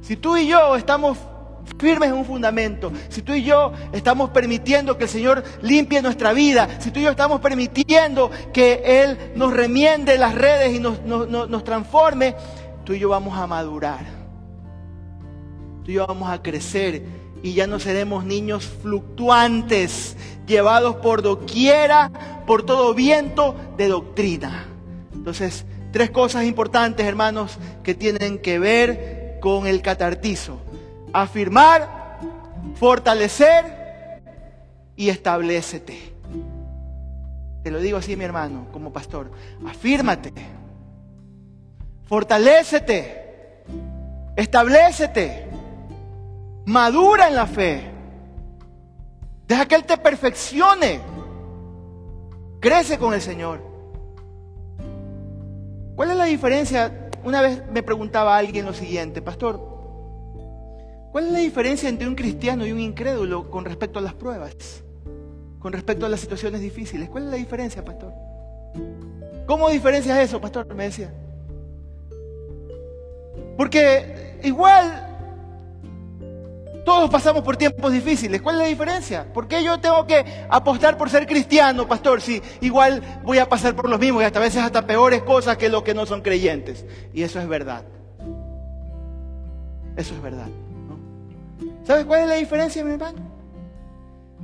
[0.00, 1.18] Si tú y yo estamos
[1.78, 6.32] firmes en un fundamento, si tú y yo estamos permitiendo que el Señor limpie nuestra
[6.32, 11.02] vida, si tú y yo estamos permitiendo que Él nos remiende las redes y nos,
[11.04, 12.34] nos transforme,
[12.84, 14.06] tú y yo vamos a madurar.
[15.84, 17.02] Tú y yo vamos a crecer
[17.42, 20.16] y ya no seremos niños fluctuantes,
[20.46, 22.10] llevados por doquiera,
[22.46, 24.66] por todo viento de doctrina.
[25.12, 30.58] Entonces, tres cosas importantes, hermanos, que tienen que ver con el catartizo.
[31.12, 32.18] Afirmar,
[32.74, 34.22] fortalecer
[34.96, 36.12] y establecete.
[37.62, 39.30] Te lo digo así, mi hermano, como pastor.
[39.66, 40.32] Afírmate.
[42.04, 43.64] Fortalécete.
[44.36, 45.48] Establecete.
[46.66, 47.90] Madura en la fe.
[49.46, 51.00] Deja que Él te perfeccione.
[52.60, 53.62] Crece con el Señor.
[55.96, 57.10] ¿Cuál es la diferencia?
[57.24, 59.67] Una vez me preguntaba alguien lo siguiente, pastor,
[61.12, 64.54] ¿cuál es la diferencia entre un cristiano y un incrédulo con respecto a las pruebas?
[65.58, 67.08] Con respecto a las situaciones difíciles.
[67.08, 68.12] ¿Cuál es la diferencia, pastor?
[69.46, 70.72] ¿Cómo diferencias eso, pastor?
[70.74, 71.12] Me decía.
[73.56, 75.08] Porque igual
[76.84, 78.40] todos pasamos por tiempos difíciles.
[78.40, 79.32] ¿Cuál es la diferencia?
[79.32, 82.20] ¿Por qué yo tengo que apostar por ser cristiano, pastor?
[82.20, 85.68] Si igual voy a pasar por los mismos y hasta veces hasta peores cosas que
[85.68, 86.86] los que no son creyentes.
[87.12, 87.84] Y eso es verdad.
[89.96, 90.48] Eso es verdad.
[91.88, 93.18] ¿Sabes cuál es la diferencia, mi hermano?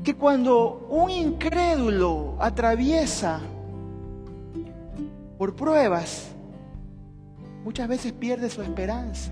[0.02, 3.38] Que cuando un incrédulo atraviesa
[5.36, 6.28] por pruebas,
[7.62, 9.30] muchas veces pierde su esperanza.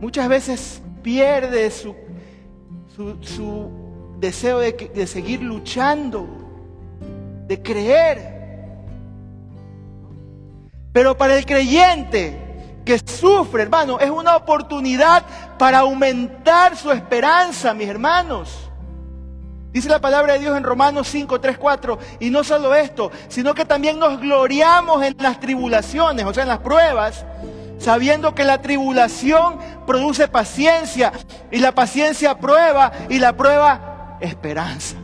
[0.00, 1.94] Muchas veces pierde su,
[3.20, 3.68] su,
[4.20, 6.26] deseo de, de seguir luchando,
[7.46, 8.70] de creer.
[10.94, 12.51] Pero para el creyente
[12.84, 15.24] que sufre, hermano, es una oportunidad
[15.58, 18.70] para aumentar su esperanza, mis hermanos.
[19.72, 21.98] Dice la palabra de Dios en Romanos 5, 3, 4.
[22.20, 26.50] Y no solo esto, sino que también nos gloriamos en las tribulaciones, o sea, en
[26.50, 27.24] las pruebas,
[27.78, 31.12] sabiendo que la tribulación produce paciencia
[31.50, 34.96] y la paciencia prueba y la prueba esperanza.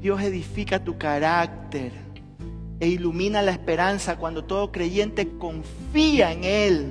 [0.00, 2.09] Dios edifica tu carácter
[2.80, 6.86] e ilumina la esperanza cuando todo creyente confía en Él.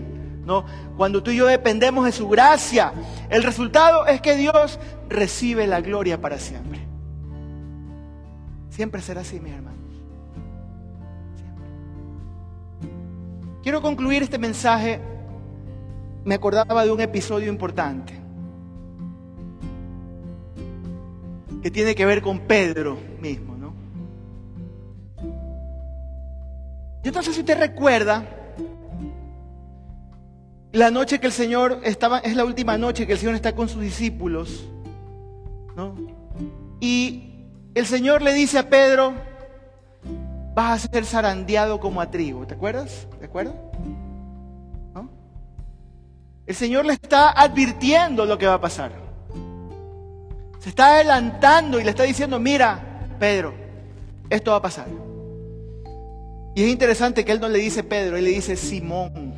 [0.46, 0.66] ¿no?
[0.96, 2.94] Cuando tú y yo dependemos de su gracia,
[3.30, 4.80] el resultado es que Dios
[5.10, 6.80] recibe la gloria para siempre.
[8.70, 9.78] Siempre será así, mi hermano.
[13.62, 15.00] Quiero concluir este mensaje.
[16.24, 18.20] Me acordaba de un episodio importante
[21.62, 23.49] que tiene que ver con Pedro mismo,
[27.00, 27.04] ¿no?
[27.04, 28.24] Y entonces si usted recuerda,
[30.72, 33.70] la noche que el Señor estaba, es la última noche que el Señor está con
[33.70, 34.66] sus discípulos,
[35.76, 35.96] ¿no?
[36.80, 39.14] Y el Señor le dice a Pedro,
[40.54, 42.46] vas a ser zarandeado como a trigo.
[42.46, 43.08] ¿Te acuerdas?
[43.20, 43.70] ¿De acuerdo?
[46.46, 48.92] El Señor le está advirtiendo lo que va a pasar.
[50.58, 53.54] Se está adelantando y le está diciendo, mira, Pedro,
[54.32, 54.88] esto va a pasar.
[56.56, 59.34] Y es interesante que él no le dice Pedro, él le dice Simón.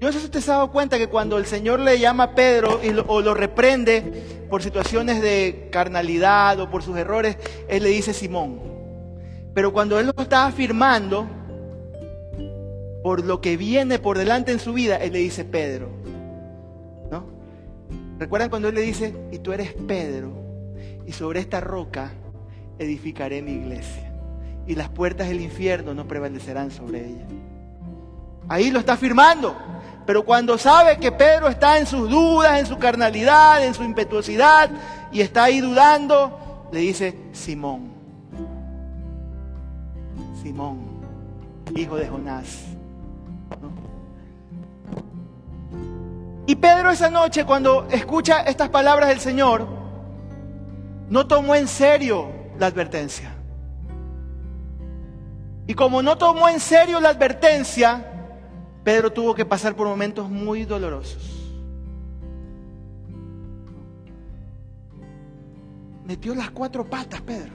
[0.00, 2.24] Yo no sé si usted se ha dado cuenta que cuando el Señor le llama
[2.24, 4.02] a Pedro o lo reprende
[4.48, 7.36] por situaciones de carnalidad o por sus errores,
[7.68, 8.70] él le dice Simón.
[9.54, 11.26] Pero cuando Él lo está afirmando,
[13.02, 15.88] por lo que viene por delante en su vida, Él le dice Pedro.
[17.10, 17.24] ¿No?
[18.18, 20.32] ¿Recuerdan cuando Él le dice, y tú eres Pedro,
[21.06, 22.12] y sobre esta roca
[22.78, 24.09] edificaré mi iglesia,
[24.70, 27.26] y las puertas del infierno no prevalecerán sobre ella?
[28.48, 29.56] Ahí lo está afirmando.
[30.06, 34.70] Pero cuando sabe que Pedro está en sus dudas, en su carnalidad, en su impetuosidad,
[35.10, 37.90] y está ahí dudando, le dice, Simón,
[40.40, 40.78] Simón,
[41.74, 42.60] hijo de Jonás.
[46.46, 49.66] Y Pedro esa noche, cuando escucha estas palabras del Señor,
[51.08, 53.29] no tomó en serio la advertencia.
[55.70, 58.04] Y como no tomó en serio la advertencia,
[58.82, 61.22] Pedro tuvo que pasar por momentos muy dolorosos.
[66.04, 67.52] Metió las cuatro patas, Pedro.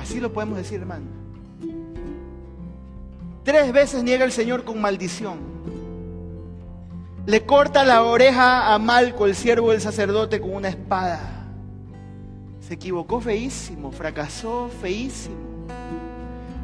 [0.00, 1.06] Así lo podemos decir, hermano.
[3.44, 5.38] Tres veces niega el Señor con maldición.
[7.24, 11.20] le corta la oreja a Malco, el siervo del sacerdote, con una espada.
[12.58, 15.53] Se equivocó feísimo, fracasó feísimo.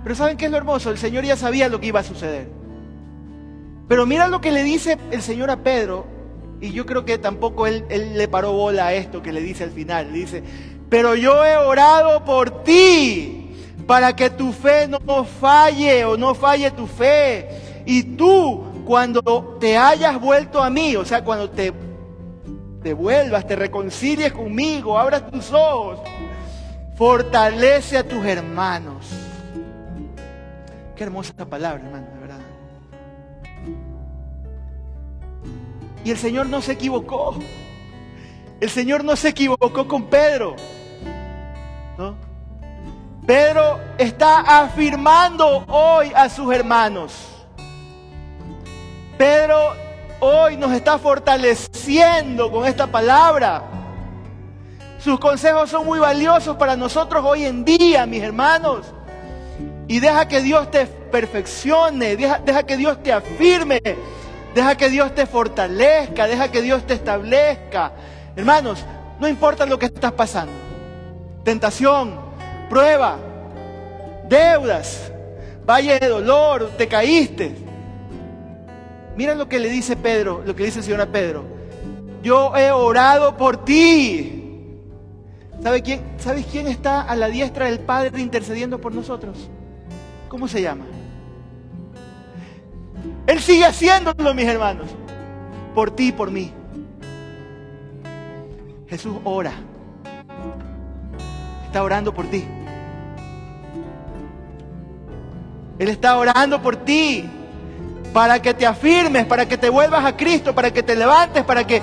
[0.03, 0.91] Pero ¿saben qué es lo hermoso?
[0.91, 2.49] El Señor ya sabía lo que iba a suceder.
[3.89, 6.07] Pero mira lo que le dice el Señor a Pedro,
[6.61, 9.71] y yo creo que tampoco él, le paró bola a esto que le dice al
[9.71, 10.13] final.
[10.13, 10.43] Le dice,
[10.89, 13.51] pero yo he orado por ti
[13.87, 17.49] para que tu fe no falle o no falle tu fe.
[17.87, 21.73] Y tú, cuando te hayas vuelto a mí, o sea, cuando te,
[22.83, 25.99] te vuelvas, te reconcilies conmigo, abras tus ojos,
[26.97, 29.30] fortalece a tus hermanos.
[31.01, 32.41] Qué hermosa esta palabra, hermano, de verdad.
[36.05, 37.39] Y el Señor no se equivocó.
[38.61, 40.57] El Señor no se equivocó con Pedro.
[43.27, 47.15] Pedro está afirmando hoy a sus hermanos.
[49.17, 49.73] Pedro
[50.21, 53.63] hoy nos está fortaleciendo con esta palabra.
[54.99, 58.93] Sus consejos son muy valiosos para nosotros hoy en día, mis hermanos.
[59.91, 63.83] Y deja que Dios te perfeccione, deja, que Dios te afirme,
[64.55, 67.91] deja que Dios te fortalezca, deja que Dios te establezca.
[68.37, 68.85] Hermanos,
[69.19, 70.53] no importa lo que estás pasando.
[71.43, 72.15] Tentación,
[72.69, 73.17] prueba,
[74.29, 75.11] deudas,
[75.69, 77.57] valle de dolor, te caíste.
[79.17, 81.43] Mira lo que le dice Pedro, lo que dice el Señor a Pedro.
[82.23, 84.77] Yo he orado por ti.
[85.61, 89.51] ¿Sabe quién, ¿Sabes quién está a la diestra del Padre intercediendo por nosotros?
[90.31, 90.85] ¿Cómo se llama?
[93.27, 94.87] Él sigue haciéndolo, mis hermanos.
[95.75, 96.53] Por ti y por mí.
[98.89, 99.53] Jesús ora.
[101.67, 102.47] Está orando por ti.
[105.81, 107.29] Él está orando por ti
[108.13, 111.67] para que te afirmes, para que te vuelvas a Cristo, para que te levantes, para
[111.67, 111.83] que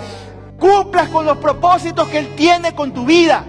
[0.58, 3.44] cumplas con los propósitos que Él tiene con tu vida.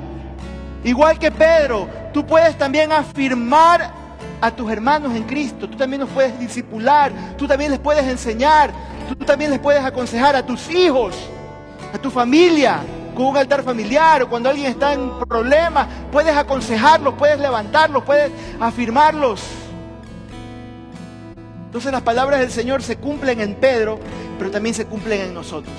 [0.82, 4.08] Igual que Pedro, tú puedes también afirmar
[4.41, 8.72] a tus hermanos en Cristo, tú también los puedes discipular, tú también les puedes enseñar,
[9.09, 11.14] tú también les puedes aconsejar a tus hijos,
[11.93, 12.80] a tu familia,
[13.14, 18.30] con un altar familiar o cuando alguien está en problemas, puedes aconsejarlos, puedes levantarlos, puedes
[18.61, 19.43] afirmarlos.
[21.66, 23.99] Entonces las palabras del Señor se cumplen en Pedro,
[24.39, 25.74] pero también se cumplen en nosotros.